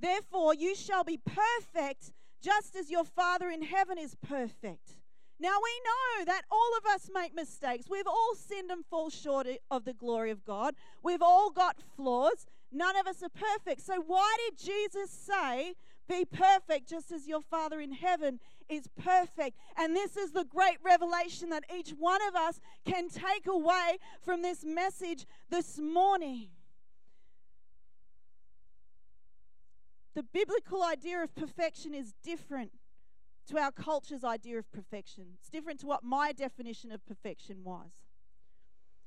Therefore, 0.00 0.52
you 0.52 0.74
shall 0.74 1.04
be 1.04 1.18
perfect 1.18 2.12
just 2.42 2.74
as 2.74 2.90
your 2.90 3.04
Father 3.04 3.48
in 3.48 3.62
heaven 3.62 3.96
is 3.96 4.16
perfect. 4.16 4.96
Now 5.38 5.56
we 5.62 5.80
know 5.84 6.24
that 6.26 6.42
all 6.50 6.70
of 6.78 6.86
us 6.94 7.10
make 7.12 7.34
mistakes. 7.34 7.86
We've 7.90 8.06
all 8.06 8.34
sinned 8.36 8.70
and 8.70 8.84
fall 8.86 9.10
short 9.10 9.46
of 9.70 9.84
the 9.84 9.92
glory 9.92 10.30
of 10.30 10.44
God. 10.44 10.74
We've 11.02 11.22
all 11.22 11.50
got 11.50 11.76
flaws. 11.96 12.46
None 12.70 12.96
of 12.96 13.06
us 13.06 13.22
are 13.22 13.28
perfect. 13.28 13.80
So 13.82 14.00
why 14.06 14.36
did 14.48 14.58
Jesus 14.58 15.10
say, 15.10 15.74
be 16.08 16.24
perfect 16.24 16.88
just 16.88 17.10
as 17.10 17.26
your 17.26 17.42
Father 17.42 17.80
in 17.80 17.92
heaven 17.92 18.38
is 18.68 18.88
perfect? 19.02 19.56
And 19.76 19.96
this 19.96 20.16
is 20.16 20.30
the 20.30 20.44
great 20.44 20.78
revelation 20.82 21.50
that 21.50 21.64
each 21.76 21.90
one 21.90 22.20
of 22.28 22.36
us 22.36 22.60
can 22.84 23.08
take 23.08 23.46
away 23.46 23.98
from 24.20 24.42
this 24.42 24.64
message 24.64 25.26
this 25.50 25.78
morning. 25.78 26.48
the 30.14 30.22
biblical 30.22 30.82
idea 30.82 31.22
of 31.22 31.34
perfection 31.34 31.94
is 31.94 32.12
different 32.22 32.72
to 33.48 33.58
our 33.58 33.72
culture's 33.72 34.24
idea 34.24 34.58
of 34.58 34.70
perfection. 34.72 35.24
It's 35.38 35.48
different 35.48 35.80
to 35.80 35.86
what 35.86 36.04
my 36.04 36.32
definition 36.32 36.92
of 36.92 37.04
perfection 37.06 37.58
was. 37.64 37.90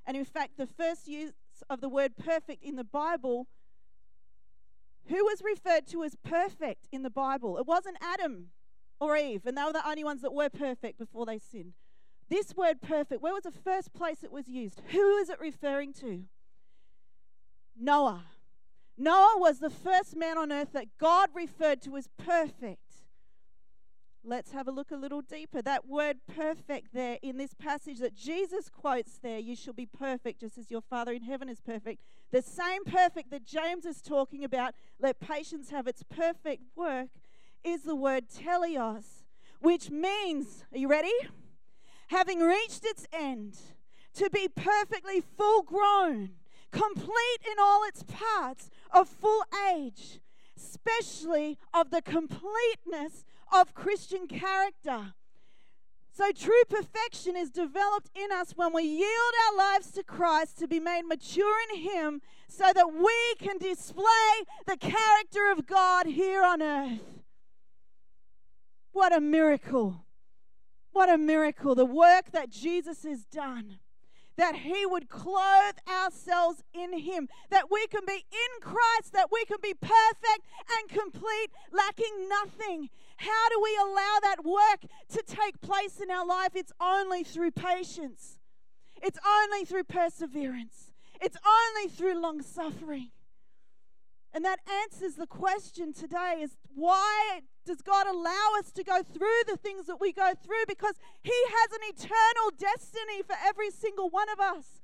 And 0.06 0.16
in 0.16 0.26
fact, 0.26 0.58
the 0.58 0.68
first 0.68 1.08
use 1.08 1.34
of 1.70 1.82
the 1.82 1.90
word 1.90 2.18
perfect 2.18 2.64
in 2.64 2.76
the 2.76 2.84
Bible, 2.84 3.48
who 5.08 5.24
was 5.24 5.42
referred 5.44 5.88
to 5.88 6.04
as 6.04 6.16
perfect 6.16 6.88
in 6.92 7.04
the 7.04 7.10
Bible? 7.10 7.58
It 7.58 7.66
wasn't 7.66 7.98
Adam 8.02 8.48
or 9.00 9.18
Eve, 9.18 9.46
and 9.46 9.58
they 9.58 9.64
were 9.64 9.74
the 9.74 9.88
only 9.88 10.04
ones 10.04 10.22
that 10.22 10.34
were 10.34 10.50
perfect 10.50 10.98
before 10.98 11.26
they 11.26 11.40
sinned. 11.40 11.74
This 12.30 12.56
word 12.56 12.82
perfect, 12.82 13.22
where 13.22 13.34
was 13.34 13.44
the 13.44 13.52
first 13.52 13.94
place 13.94 14.24
it 14.24 14.32
was 14.32 14.48
used? 14.48 14.82
Who 14.92 15.18
is 15.18 15.30
it 15.30 15.40
referring 15.40 15.94
to? 15.94 16.24
Noah. 17.78 18.24
Noah 18.98 19.36
was 19.38 19.60
the 19.60 19.70
first 19.70 20.16
man 20.16 20.38
on 20.38 20.52
earth 20.52 20.72
that 20.74 20.98
God 20.98 21.30
referred 21.34 21.82
to 21.84 21.98
as 21.98 22.08
perfect. 22.18 22.80
Let's 24.28 24.54
have 24.54 24.68
a 24.68 24.72
look 24.72 24.90
a 24.90 24.96
little 24.96 25.22
deeper. 25.22 25.62
That 25.62 25.88
word 25.88 26.18
perfect 26.36 26.96
there 26.96 27.20
in 27.22 27.38
this 27.38 27.54
passage 27.54 28.00
that 28.00 28.16
Jesus 28.16 28.70
quotes 28.70 29.20
there, 29.20 29.38
you 29.38 29.56
shall 29.56 29.74
be 29.74 29.86
perfect 29.86 30.42
just 30.42 30.58
as 30.58 30.72
your 30.72 30.82
Father 30.82 31.12
in 31.12 31.22
heaven 31.22 31.48
is 31.48 31.62
perfect. 31.62 32.02
The 32.32 32.42
same 32.42 32.86
perfect 32.86 33.30
that 33.30 33.46
James 33.46 33.86
is 33.86 34.02
talking 34.02 34.44
about, 34.44 34.74
let 35.00 35.20
patience 35.20 35.70
have 35.70 35.86
its 35.86 36.02
perfect 36.02 36.64
work, 36.76 37.10
is 37.64 37.84
the 37.84 37.96
word 37.96 38.26
teleios, 38.28 39.26
which 39.62 39.92
means, 39.92 40.66
are 40.74 40.80
you 40.80 40.88
ready? 40.88 41.14
Having 42.08 42.40
reached 42.40 42.84
its 42.84 43.06
end, 43.14 43.58
to 44.16 44.32
be 44.32 44.48
perfectly 44.48 45.22
full 45.22 45.62
grown, 45.62 46.32
complete 46.72 47.42
in 47.46 47.60
all 47.60 47.84
its 47.84 48.02
parts, 48.02 48.72
of 48.92 49.08
full 49.08 49.44
age, 49.72 50.20
especially 50.58 51.60
of 51.74 51.92
the 51.92 52.02
completeness 52.02 53.24
of 53.52 53.74
Christian 53.74 54.28
character. 54.28 55.14
So, 56.12 56.32
true 56.32 56.64
perfection 56.70 57.36
is 57.36 57.50
developed 57.50 58.10
in 58.16 58.32
us 58.32 58.54
when 58.56 58.74
we 58.74 58.84
yield 58.84 59.34
our 59.50 59.58
lives 59.58 59.92
to 59.92 60.04
Christ 60.04 60.58
to 60.60 60.68
be 60.68 60.80
made 60.80 61.04
mature 61.04 61.58
in 61.70 61.82
Him 61.82 62.22
so 62.48 62.72
that 62.74 62.94
we 62.94 63.36
can 63.46 63.58
display 63.58 64.46
the 64.66 64.78
character 64.78 65.52
of 65.52 65.68
God 65.68 66.06
here 66.06 66.42
on 66.42 66.62
earth. 66.62 67.02
What 68.94 69.14
a 69.14 69.20
miracle! 69.20 70.06
What 70.94 71.10
a 71.10 71.18
miracle. 71.18 71.76
The 71.76 71.84
work 71.84 72.32
that 72.32 72.50
Jesus 72.50 73.04
has 73.04 73.26
done 73.26 73.80
that 74.38 74.56
He 74.56 74.86
would 74.86 75.10
clothe 75.10 75.76
ourselves 75.88 76.64
in 76.74 77.00
Him, 77.00 77.28
that 77.50 77.72
we 77.72 77.88
can 77.88 78.02
be 78.06 78.26
in 78.32 78.62
Christ, 78.62 79.14
that 79.14 79.30
we 79.32 79.46
can 79.46 79.58
be 79.62 79.74
perfect 79.74 80.46
and 80.80 80.90
complete, 80.90 81.50
lacking 81.72 82.28
nothing. 82.30 82.90
How 83.18 83.50
do 83.50 83.60
we 83.62 83.78
allow 83.82 84.18
that 84.22 84.44
work 84.44 84.92
to 85.10 85.24
take 85.26 85.62
place 85.62 86.00
in 86.02 86.12
our 86.12 86.26
life? 86.26 86.52
It's 86.56 86.74
only 86.82 87.24
through 87.24 87.52
patience, 87.52 88.40
it's 89.02 89.20
only 89.26 89.66
through 89.66 89.86
perseverance, 89.86 90.92
it's 91.22 91.38
only 91.46 91.90
through 91.90 92.22
long 92.22 92.42
suffering. 92.42 93.12
And 94.34 94.44
that 94.44 94.60
answers 94.84 95.16
the 95.16 95.28
question 95.28 95.94
today 95.94 96.42
is 96.42 96.58
why 96.74 97.40
does 97.66 97.82
God 97.82 98.08
allow 98.08 98.52
us 98.60 98.72
to 98.74 98.84
go 98.84 99.02
through 99.02 99.42
the 99.48 99.58
things 99.58 99.88
that 99.88 100.00
we 100.00 100.14
go 100.14 100.34
through? 100.44 100.66
Because 100.68 100.96
He 101.24 101.34
has 101.50 101.72
an 101.72 101.82
eternal 101.90 102.52
destiny 102.58 103.24
for 103.26 103.36
every 103.46 103.72
single 103.72 104.10
one 104.10 104.30
of 104.30 104.40
us. 104.40 104.82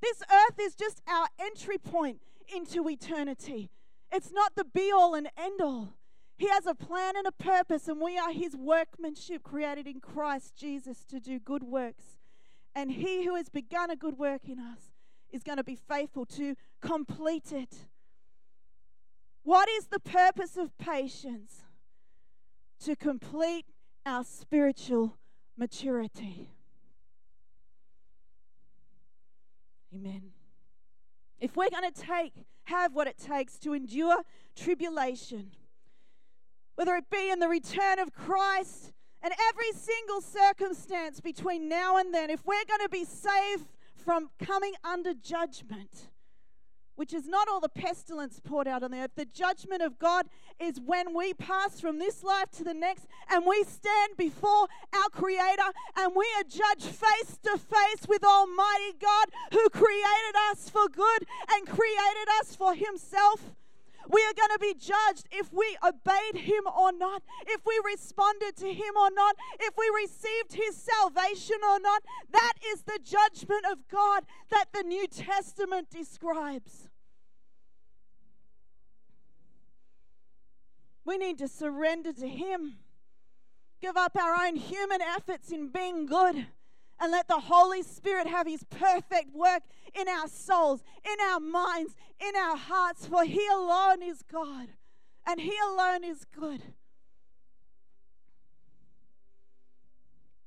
This 0.00 0.22
earth 0.22 0.58
is 0.60 0.74
just 0.74 1.00
our 1.08 1.28
entry 1.40 1.78
point 1.78 2.20
into 2.54 2.88
eternity. 2.88 3.70
It's 4.12 4.32
not 4.32 4.54
the 4.54 4.64
be 4.64 4.92
all 4.92 5.14
and 5.14 5.28
end 5.36 5.60
all. 5.60 5.94
He 6.36 6.48
has 6.48 6.66
a 6.66 6.74
plan 6.74 7.16
and 7.16 7.26
a 7.26 7.32
purpose, 7.32 7.88
and 7.88 8.00
we 8.00 8.18
are 8.18 8.32
His 8.32 8.56
workmanship 8.56 9.42
created 9.42 9.86
in 9.86 10.00
Christ 10.00 10.54
Jesus 10.56 11.04
to 11.06 11.20
do 11.20 11.38
good 11.38 11.62
works. 11.62 12.18
And 12.74 12.90
He 12.90 13.24
who 13.24 13.36
has 13.36 13.48
begun 13.48 13.90
a 13.90 13.96
good 13.96 14.18
work 14.18 14.48
in 14.48 14.58
us 14.58 14.92
is 15.30 15.42
going 15.42 15.58
to 15.58 15.64
be 15.64 15.76
faithful 15.76 16.26
to 16.26 16.56
complete 16.80 17.52
it. 17.52 17.86
What 19.44 19.68
is 19.68 19.86
the 19.86 20.00
purpose 20.00 20.56
of 20.56 20.76
patience? 20.78 21.62
To 22.84 22.96
complete 22.96 23.66
our 24.04 24.24
spiritual 24.24 25.16
maturity. 25.56 26.50
Amen. 29.94 30.32
If 31.38 31.56
we're 31.56 31.70
going 31.70 31.88
to 31.92 32.02
take 32.02 32.32
have 32.64 32.92
what 32.92 33.06
it 33.06 33.18
takes 33.18 33.58
to 33.60 33.72
endure 33.72 34.22
tribulation, 34.56 35.52
whether 36.74 36.96
it 36.96 37.04
be 37.08 37.30
in 37.30 37.38
the 37.38 37.48
return 37.48 38.00
of 38.00 38.12
Christ 38.12 38.92
and 39.22 39.32
every 39.48 39.70
single 39.72 40.20
circumstance 40.20 41.20
between 41.20 41.68
now 41.68 41.98
and 41.98 42.12
then, 42.12 42.30
if 42.30 42.44
we're 42.44 42.64
going 42.66 42.80
to 42.80 42.88
be 42.88 43.04
saved 43.04 43.68
from 43.94 44.30
coming 44.40 44.72
under 44.82 45.14
judgment, 45.14 46.08
which 47.02 47.12
is 47.12 47.26
not 47.26 47.48
all 47.48 47.58
the 47.58 47.68
pestilence 47.68 48.38
poured 48.38 48.68
out 48.68 48.84
on 48.84 48.92
the 48.92 48.98
earth. 48.98 49.10
The 49.16 49.24
judgment 49.24 49.82
of 49.82 49.98
God 49.98 50.26
is 50.60 50.78
when 50.78 51.16
we 51.16 51.34
pass 51.34 51.80
from 51.80 51.98
this 51.98 52.22
life 52.22 52.48
to 52.52 52.62
the 52.62 52.74
next 52.74 53.08
and 53.28 53.44
we 53.44 53.64
stand 53.64 54.16
before 54.16 54.68
our 54.94 55.08
Creator 55.10 55.72
and 55.96 56.12
we 56.14 56.24
are 56.38 56.44
judged 56.44 56.94
face 56.94 57.38
to 57.42 57.58
face 57.58 58.06
with 58.06 58.22
Almighty 58.22 58.94
God 59.00 59.30
who 59.50 59.68
created 59.70 60.36
us 60.52 60.70
for 60.70 60.86
good 60.88 61.26
and 61.50 61.66
created 61.66 62.28
us 62.40 62.54
for 62.54 62.72
Himself. 62.72 63.50
We 64.08 64.20
are 64.22 64.34
going 64.34 64.50
to 64.52 64.58
be 64.60 64.74
judged 64.74 65.26
if 65.30 65.52
we 65.52 65.76
obeyed 65.82 66.42
Him 66.42 66.64
or 66.66 66.92
not, 66.92 67.22
if 67.46 67.62
we 67.66 67.80
responded 67.84 68.56
to 68.56 68.72
Him 68.72 68.96
or 68.96 69.10
not, 69.14 69.36
if 69.60 69.74
we 69.76 69.90
received 69.94 70.54
His 70.54 70.76
salvation 70.76 71.56
or 71.68 71.80
not. 71.80 72.02
That 72.30 72.54
is 72.66 72.82
the 72.82 72.98
judgment 73.02 73.64
of 73.70 73.78
God 73.88 74.24
that 74.50 74.66
the 74.72 74.82
New 74.82 75.06
Testament 75.06 75.88
describes. 75.90 76.88
We 81.04 81.18
need 81.18 81.38
to 81.38 81.48
surrender 81.48 82.12
to 82.12 82.28
Him, 82.28 82.76
give 83.80 83.96
up 83.96 84.16
our 84.16 84.46
own 84.46 84.56
human 84.56 85.02
efforts 85.02 85.50
in 85.50 85.68
being 85.68 86.06
good 86.06 86.46
and 87.02 87.10
let 87.10 87.26
the 87.26 87.40
Holy 87.40 87.82
Spirit 87.82 88.28
have 88.28 88.46
His 88.46 88.64
perfect 88.70 89.34
work 89.34 89.62
in 89.92 90.08
our 90.08 90.28
souls, 90.28 90.84
in 91.04 91.16
our 91.32 91.40
minds, 91.40 91.96
in 92.20 92.36
our 92.36 92.56
hearts, 92.56 93.06
for 93.06 93.24
He 93.24 93.44
alone 93.52 94.02
is 94.02 94.22
God 94.22 94.68
and 95.26 95.40
He 95.40 95.52
alone 95.66 96.04
is 96.04 96.24
good. 96.24 96.62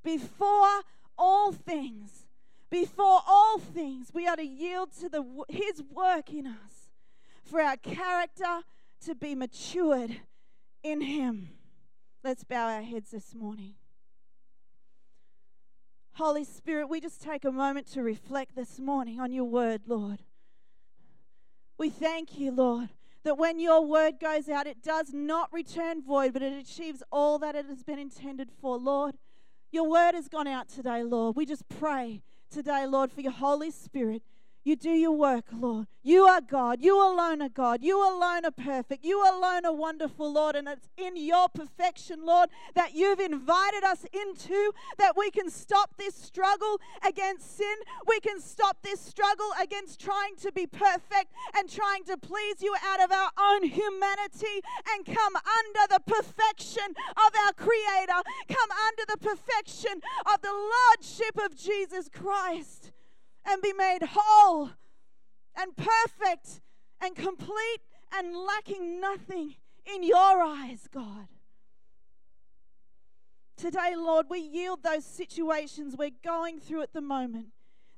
Before 0.01 0.81
all 1.17 1.51
things, 1.51 2.25
before 2.69 3.21
all 3.27 3.59
things, 3.59 4.11
we 4.13 4.25
are 4.25 4.37
to 4.37 4.45
yield 4.45 4.93
to 5.01 5.09
the, 5.09 5.25
His 5.49 5.83
work 5.91 6.31
in 6.31 6.47
us 6.47 6.89
for 7.43 7.59
our 7.59 7.77
character 7.77 8.61
to 9.05 9.13
be 9.13 9.35
matured 9.35 10.21
in 10.83 11.01
Him. 11.01 11.49
Let's 12.23 12.45
bow 12.45 12.69
our 12.69 12.81
heads 12.81 13.11
this 13.11 13.35
morning. 13.35 13.75
Holy 16.15 16.45
Spirit, 16.45 16.87
we 16.87 17.01
just 17.01 17.21
take 17.21 17.43
a 17.43 17.51
moment 17.51 17.87
to 17.87 18.01
reflect 18.01 18.55
this 18.55 18.79
morning 18.79 19.19
on 19.19 19.33
your 19.33 19.43
word, 19.43 19.81
Lord. 19.85 20.19
We 21.77 21.89
thank 21.89 22.39
you, 22.39 22.53
Lord, 22.53 22.87
that 23.25 23.37
when 23.37 23.59
your 23.59 23.85
word 23.85 24.13
goes 24.21 24.47
out, 24.47 24.65
it 24.65 24.81
does 24.81 25.13
not 25.13 25.51
return 25.51 26.01
void, 26.01 26.31
but 26.31 26.41
it 26.41 26.53
achieves 26.53 27.03
all 27.11 27.37
that 27.39 27.53
it 27.53 27.65
has 27.65 27.83
been 27.83 27.99
intended 27.99 28.49
for, 28.61 28.77
Lord. 28.77 29.17
Your 29.73 29.89
word 29.89 30.15
has 30.15 30.29
gone 30.29 30.47
out 30.47 30.69
today, 30.69 31.03
Lord. 31.03 31.35
We 31.35 31.45
just 31.45 31.67
pray 31.67 32.21
today, 32.49 32.87
Lord, 32.87 33.11
for 33.11 33.19
your 33.19 33.33
Holy 33.33 33.69
Spirit 33.69 34.23
you 34.65 34.75
do 34.75 34.89
your 34.89 35.11
work, 35.11 35.45
Lord. 35.53 35.85
You 36.01 36.23
are 36.23 36.41
God. 36.41 36.79
You 36.81 36.97
alone 36.97 37.39
are 37.43 37.49
God. 37.49 37.83
You 37.83 38.01
alone 38.01 38.45
are 38.45 38.51
perfect. 38.51 39.05
You 39.05 39.21
alone 39.21 39.63
are 39.63 39.73
wonderful, 39.73 40.33
Lord. 40.33 40.55
And 40.55 40.67
it's 40.67 40.89
in 40.97 41.15
your 41.15 41.49
perfection, 41.49 42.25
Lord, 42.25 42.49
that 42.73 42.95
you've 42.95 43.19
invited 43.19 43.83
us 43.83 44.07
into, 44.11 44.71
that 44.97 45.15
we 45.15 45.29
can 45.29 45.51
stop 45.51 45.91
this 45.97 46.15
struggle 46.15 46.81
against 47.07 47.57
sin. 47.57 47.75
We 48.07 48.19
can 48.19 48.39
stop 48.39 48.77
this 48.81 48.99
struggle 48.99 49.49
against 49.61 49.99
trying 49.99 50.35
to 50.37 50.51
be 50.51 50.65
perfect 50.65 51.31
and 51.55 51.69
trying 51.69 52.03
to 52.05 52.17
please 52.17 52.63
you 52.63 52.75
out 52.83 53.03
of 53.03 53.11
our 53.11 53.29
own 53.39 53.65
humanity 53.65 54.61
and 54.93 55.05
come 55.05 55.35
under 55.35 55.93
the 55.93 56.01
perfection 56.07 56.95
of 57.11 57.31
our 57.45 57.53
Creator, 57.53 58.21
come 58.49 58.71
under 58.87 59.03
the 59.09 59.17
perfection 59.17 60.01
of 60.25 60.41
the 60.41 60.51
Lordship 60.51 61.37
of 61.37 61.55
Jesus 61.55 62.09
Christ 62.09 62.93
and 63.45 63.61
be 63.61 63.73
made 63.73 63.99
whole 64.11 64.71
and 65.55 65.75
perfect 65.75 66.61
and 67.01 67.15
complete 67.15 67.81
and 68.13 68.35
lacking 68.35 68.99
nothing 68.99 69.55
in 69.85 70.03
your 70.03 70.41
eyes, 70.41 70.87
God. 70.91 71.27
Today, 73.57 73.93
Lord, 73.95 74.27
we 74.29 74.39
yield 74.39 74.83
those 74.83 75.05
situations 75.05 75.95
we're 75.97 76.09
going 76.23 76.59
through 76.59 76.81
at 76.81 76.93
the 76.93 77.01
moment. 77.01 77.47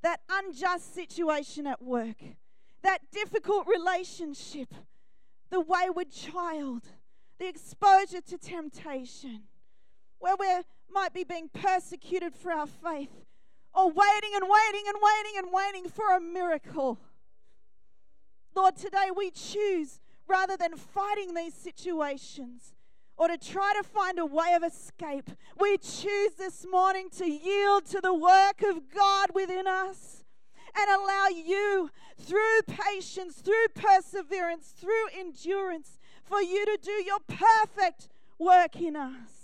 That 0.03 0.21
unjust 0.29 0.93
situation 0.93 1.65
at 1.65 1.81
work, 1.81 2.23
that 2.83 2.99
difficult 3.11 3.67
relationship, 3.67 4.73
the 5.49 5.59
wayward 5.59 6.11
child, 6.11 6.83
the 7.39 7.47
exposure 7.47 8.21
to 8.21 8.37
temptation, 8.37 9.43
where 10.19 10.35
we 10.39 10.47
might 10.89 11.13
be 11.13 11.23
being 11.23 11.49
persecuted 11.49 12.35
for 12.35 12.51
our 12.51 12.67
faith, 12.67 13.25
or 13.77 13.91
waiting 13.91 14.31
and 14.33 14.43
waiting 14.49 14.85
and 14.87 14.97
waiting 14.99 15.37
and 15.37 15.53
waiting 15.53 15.87
for 15.87 16.11
a 16.11 16.19
miracle. 16.19 16.97
Lord, 18.55 18.75
today 18.75 19.09
we 19.15 19.29
choose 19.29 19.99
rather 20.27 20.57
than 20.57 20.75
fighting 20.75 21.35
these 21.35 21.53
situations 21.53 22.73
or 23.17 23.27
to 23.27 23.37
try 23.37 23.73
to 23.77 23.87
find 23.87 24.17
a 24.17 24.25
way 24.25 24.53
of 24.55 24.63
escape, 24.63 25.29
we 25.59 25.77
choose 25.77 26.33
this 26.37 26.65
morning 26.69 27.09
to 27.17 27.29
yield 27.29 27.85
to 27.85 28.01
the 28.01 28.13
work 28.13 28.63
of 28.63 28.89
God 28.93 29.29
within 29.33 29.67
us 29.67 30.23
and 30.75 30.89
allow 30.89 31.27
you, 31.27 31.89
through 32.19 32.61
patience, 32.67 33.41
through 33.41 33.67
perseverance, 33.75 34.73
through 34.75 35.07
endurance, 35.17 35.99
for 36.23 36.41
you 36.41 36.65
to 36.65 36.77
do 36.81 36.91
your 36.91 37.19
perfect 37.27 38.09
work 38.39 38.75
in 38.75 38.95
us. 38.95 39.36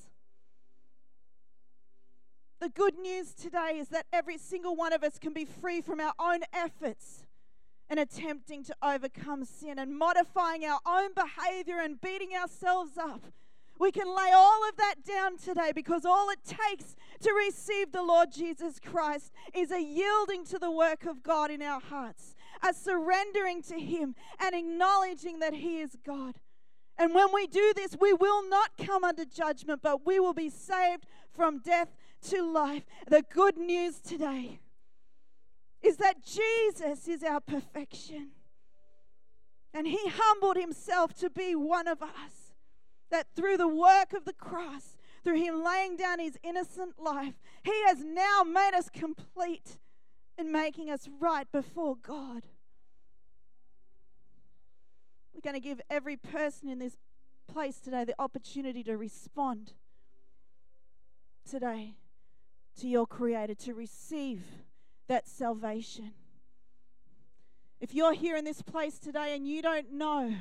The 2.63 2.69
good 2.69 2.97
news 2.97 3.33
today 3.33 3.77
is 3.77 3.89
that 3.89 4.05
every 4.13 4.37
single 4.37 4.73
one 4.73 4.93
of 4.93 5.03
us 5.03 5.19
can 5.19 5.33
be 5.33 5.43
free 5.43 5.81
from 5.81 5.99
our 5.99 6.13
own 6.17 6.43
efforts 6.53 7.25
and 7.89 7.99
attempting 7.99 8.63
to 8.63 8.75
overcome 8.81 9.43
sin 9.43 9.77
and 9.77 9.99
modifying 9.99 10.63
our 10.63 10.79
own 10.85 11.09
behavior 11.13 11.81
and 11.81 11.99
beating 11.99 12.29
ourselves 12.33 12.97
up. 12.97 13.21
We 13.77 13.91
can 13.91 14.07
lay 14.07 14.31
all 14.33 14.61
of 14.69 14.77
that 14.77 15.03
down 15.05 15.35
today 15.35 15.73
because 15.75 16.05
all 16.05 16.29
it 16.29 16.39
takes 16.45 16.95
to 17.23 17.33
receive 17.33 17.91
the 17.91 18.01
Lord 18.01 18.31
Jesus 18.31 18.79
Christ 18.79 19.33
is 19.53 19.69
a 19.69 19.83
yielding 19.83 20.45
to 20.45 20.57
the 20.57 20.71
work 20.71 21.03
of 21.03 21.21
God 21.21 21.51
in 21.51 21.61
our 21.61 21.81
hearts, 21.81 22.33
a 22.61 22.73
surrendering 22.73 23.61
to 23.63 23.77
Him 23.77 24.15
and 24.39 24.55
acknowledging 24.55 25.39
that 25.39 25.55
He 25.55 25.81
is 25.81 25.97
God. 26.05 26.35
And 26.97 27.13
when 27.13 27.33
we 27.33 27.45
do 27.45 27.73
this, 27.75 27.97
we 27.99 28.13
will 28.13 28.47
not 28.47 28.77
come 28.77 29.03
under 29.03 29.25
judgment, 29.25 29.81
but 29.83 30.05
we 30.05 30.17
will 30.17 30.33
be 30.33 30.49
saved 30.49 31.05
from 31.29 31.59
death 31.59 31.89
to 32.23 32.41
life. 32.41 32.83
The 33.07 33.23
good 33.29 33.57
news 33.57 33.99
today 33.99 34.59
is 35.81 35.97
that 35.97 36.23
Jesus 36.23 37.07
is 37.07 37.23
our 37.23 37.41
perfection. 37.41 38.29
And 39.73 39.87
he 39.87 40.07
humbled 40.07 40.57
himself 40.57 41.13
to 41.15 41.29
be 41.29 41.55
one 41.55 41.87
of 41.87 42.01
us. 42.01 42.55
That 43.11 43.27
through 43.35 43.57
the 43.57 43.67
work 43.67 44.13
of 44.13 44.25
the 44.25 44.33
cross, 44.33 44.97
through 45.23 45.41
him 45.43 45.63
laying 45.63 45.97
down 45.97 46.19
his 46.19 46.37
innocent 46.43 46.99
life, 46.99 47.35
he 47.63 47.83
has 47.87 48.03
now 48.03 48.43
made 48.43 48.71
us 48.73 48.89
complete 48.89 49.77
in 50.37 50.51
making 50.51 50.89
us 50.89 51.09
right 51.19 51.51
before 51.51 51.95
God. 51.95 52.43
We're 55.33 55.41
going 55.41 55.61
to 55.61 55.67
give 55.67 55.81
every 55.89 56.17
person 56.17 56.69
in 56.69 56.79
this 56.79 56.97
place 57.47 57.79
today 57.79 58.03
the 58.03 58.15
opportunity 58.19 58.83
to 58.83 58.97
respond 58.97 59.73
today 61.49 61.95
to 62.79 62.87
your 62.87 63.07
Creator, 63.07 63.55
to 63.55 63.73
receive 63.73 64.43
that 65.07 65.27
salvation. 65.27 66.11
If 67.79 67.93
you're 67.93 68.13
here 68.13 68.37
in 68.37 68.45
this 68.45 68.61
place 68.61 68.97
today 68.97 69.35
and 69.35 69.47
you 69.47 69.61
don't 69.61 69.91
know 69.91 70.35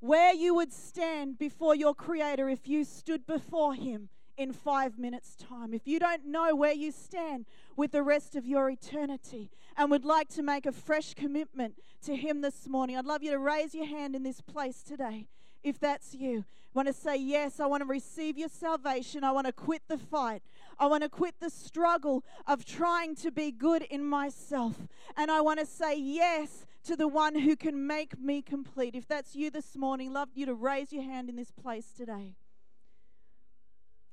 where 0.00 0.32
you 0.32 0.54
would 0.54 0.72
stand 0.72 1.38
before 1.38 1.74
your 1.74 1.94
Creator 1.94 2.48
if 2.48 2.66
you 2.66 2.84
stood 2.84 3.26
before 3.26 3.74
Him 3.74 4.08
in 4.36 4.52
five 4.52 4.98
minutes' 4.98 5.36
time, 5.36 5.74
if 5.74 5.86
you 5.86 5.98
don't 5.98 6.26
know 6.26 6.54
where 6.54 6.72
you 6.72 6.90
stand 6.92 7.46
with 7.76 7.92
the 7.92 8.02
rest 8.02 8.36
of 8.36 8.46
your 8.46 8.70
eternity 8.70 9.50
and 9.76 9.90
would 9.90 10.04
like 10.04 10.28
to 10.28 10.42
make 10.42 10.66
a 10.66 10.72
fresh 10.72 11.14
commitment 11.14 11.74
to 12.04 12.16
Him 12.16 12.40
this 12.40 12.66
morning, 12.68 12.96
I'd 12.96 13.04
love 13.04 13.22
you 13.22 13.30
to 13.32 13.38
raise 13.38 13.74
your 13.74 13.86
hand 13.86 14.14
in 14.14 14.22
this 14.22 14.40
place 14.40 14.82
today 14.82 15.28
if 15.62 15.78
that's 15.78 16.14
you. 16.14 16.44
Want 16.74 16.88
to 16.88 16.94
say, 16.94 17.16
Yes, 17.16 17.58
I 17.58 17.66
want 17.66 17.82
to 17.82 17.86
receive 17.86 18.36
your 18.36 18.50
salvation. 18.50 19.24
I 19.24 19.32
want 19.32 19.46
to 19.46 19.52
quit 19.52 19.82
the 19.88 19.96
fight. 19.96 20.42
I 20.78 20.86
want 20.86 21.02
to 21.02 21.08
quit 21.08 21.36
the 21.40 21.48
struggle 21.48 22.22
of 22.46 22.64
trying 22.64 23.14
to 23.16 23.30
be 23.30 23.50
good 23.50 23.82
in 23.82 24.04
myself. 24.04 24.86
And 25.16 25.30
I 25.30 25.40
want 25.40 25.58
to 25.60 25.66
say 25.66 25.98
yes 25.98 26.66
to 26.84 26.94
the 26.94 27.08
one 27.08 27.34
who 27.34 27.56
can 27.56 27.86
make 27.86 28.18
me 28.18 28.42
complete. 28.42 28.94
If 28.94 29.08
that's 29.08 29.34
you 29.34 29.50
this 29.50 29.76
morning, 29.76 30.12
love 30.12 30.28
you 30.34 30.44
to 30.46 30.54
raise 30.54 30.92
your 30.92 31.02
hand 31.02 31.30
in 31.30 31.36
this 31.36 31.50
place 31.50 31.92
today. 31.96 32.34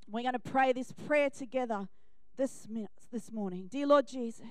We're 0.09 0.21
going 0.21 0.33
to 0.33 0.39
pray 0.39 0.73
this 0.73 0.91
prayer 0.91 1.29
together 1.29 1.87
this, 2.37 2.67
this 3.11 3.31
morning. 3.31 3.67
Dear 3.69 3.87
Lord 3.87 4.07
Jesus, 4.07 4.45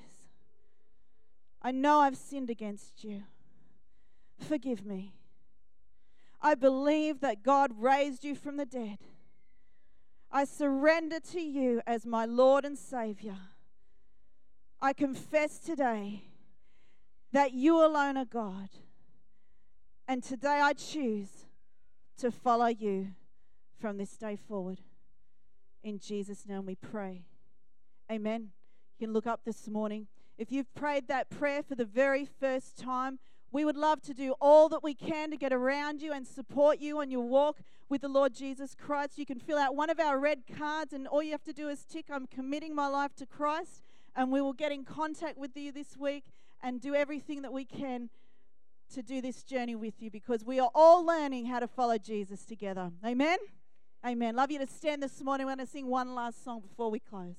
I 1.62 1.70
know 1.70 2.00
I've 2.00 2.16
sinned 2.16 2.50
against 2.50 3.04
you. 3.04 3.22
Forgive 4.38 4.84
me. 4.84 5.14
I 6.42 6.56
believe 6.56 7.20
that 7.20 7.44
God 7.44 7.70
raised 7.78 8.24
you 8.24 8.34
from 8.34 8.56
the 8.56 8.66
dead. 8.66 8.98
I 10.30 10.44
surrender 10.44 11.20
to 11.32 11.40
you 11.40 11.80
as 11.86 12.04
my 12.04 12.24
Lord 12.24 12.64
and 12.64 12.76
Savior. 12.76 13.36
I 14.80 14.92
confess 14.92 15.60
today 15.60 16.24
that 17.32 17.52
you 17.52 17.84
alone 17.84 18.16
are 18.16 18.24
God. 18.24 18.70
And 20.08 20.22
today 20.22 20.60
I 20.60 20.72
choose 20.72 21.46
to 22.18 22.32
follow 22.32 22.66
you 22.66 23.08
from 23.80 23.98
this 23.98 24.16
day 24.16 24.36
forward. 24.36 24.80
In 25.84 25.98
Jesus' 25.98 26.46
name 26.46 26.66
we 26.66 26.74
pray. 26.74 27.24
Amen. 28.10 28.50
You 28.98 29.06
can 29.06 29.12
look 29.12 29.26
up 29.26 29.44
this 29.44 29.68
morning. 29.68 30.08
If 30.38 30.50
you've 30.50 30.74
prayed 30.74 31.08
that 31.08 31.30
prayer 31.30 31.62
for 31.62 31.74
the 31.74 31.84
very 31.84 32.24
first 32.24 32.76
time, 32.76 33.18
we 33.52 33.64
would 33.66 33.76
love 33.76 34.00
to 34.02 34.14
do 34.14 34.34
all 34.40 34.68
that 34.70 34.82
we 34.82 34.94
can 34.94 35.30
to 35.30 35.36
get 35.36 35.52
around 35.52 36.00
you 36.00 36.12
and 36.12 36.26
support 36.26 36.80
you 36.80 36.98
on 36.98 37.10
your 37.10 37.26
walk 37.26 37.58
with 37.88 38.00
the 38.00 38.08
Lord 38.08 38.34
Jesus 38.34 38.74
Christ. 38.74 39.18
You 39.18 39.26
can 39.26 39.38
fill 39.38 39.58
out 39.58 39.76
one 39.76 39.90
of 39.90 40.00
our 40.00 40.18
red 40.18 40.44
cards, 40.56 40.94
and 40.94 41.06
all 41.06 41.22
you 41.22 41.32
have 41.32 41.44
to 41.44 41.52
do 41.52 41.68
is 41.68 41.84
tick, 41.84 42.06
I'm 42.10 42.26
committing 42.26 42.74
my 42.74 42.88
life 42.88 43.14
to 43.16 43.26
Christ. 43.26 43.82
And 44.16 44.32
we 44.32 44.40
will 44.40 44.54
get 44.54 44.72
in 44.72 44.84
contact 44.84 45.36
with 45.36 45.56
you 45.56 45.70
this 45.70 45.96
week 45.98 46.24
and 46.62 46.80
do 46.80 46.94
everything 46.94 47.42
that 47.42 47.52
we 47.52 47.64
can 47.64 48.08
to 48.94 49.02
do 49.02 49.20
this 49.20 49.42
journey 49.42 49.74
with 49.74 49.94
you 50.00 50.10
because 50.10 50.44
we 50.44 50.58
are 50.58 50.70
all 50.74 51.04
learning 51.04 51.46
how 51.46 51.58
to 51.58 51.68
follow 51.68 51.98
Jesus 51.98 52.44
together. 52.44 52.90
Amen? 53.04 53.38
Amen. 54.04 54.34
Love 54.36 54.50
you 54.50 54.58
to 54.58 54.66
stand 54.66 55.02
this 55.02 55.22
morning. 55.22 55.46
We're 55.46 55.56
going 55.56 55.66
to 55.66 55.72
sing 55.72 55.86
one 55.86 56.14
last 56.14 56.42
song 56.42 56.60
before 56.60 56.90
we 56.90 56.98
close. 56.98 57.36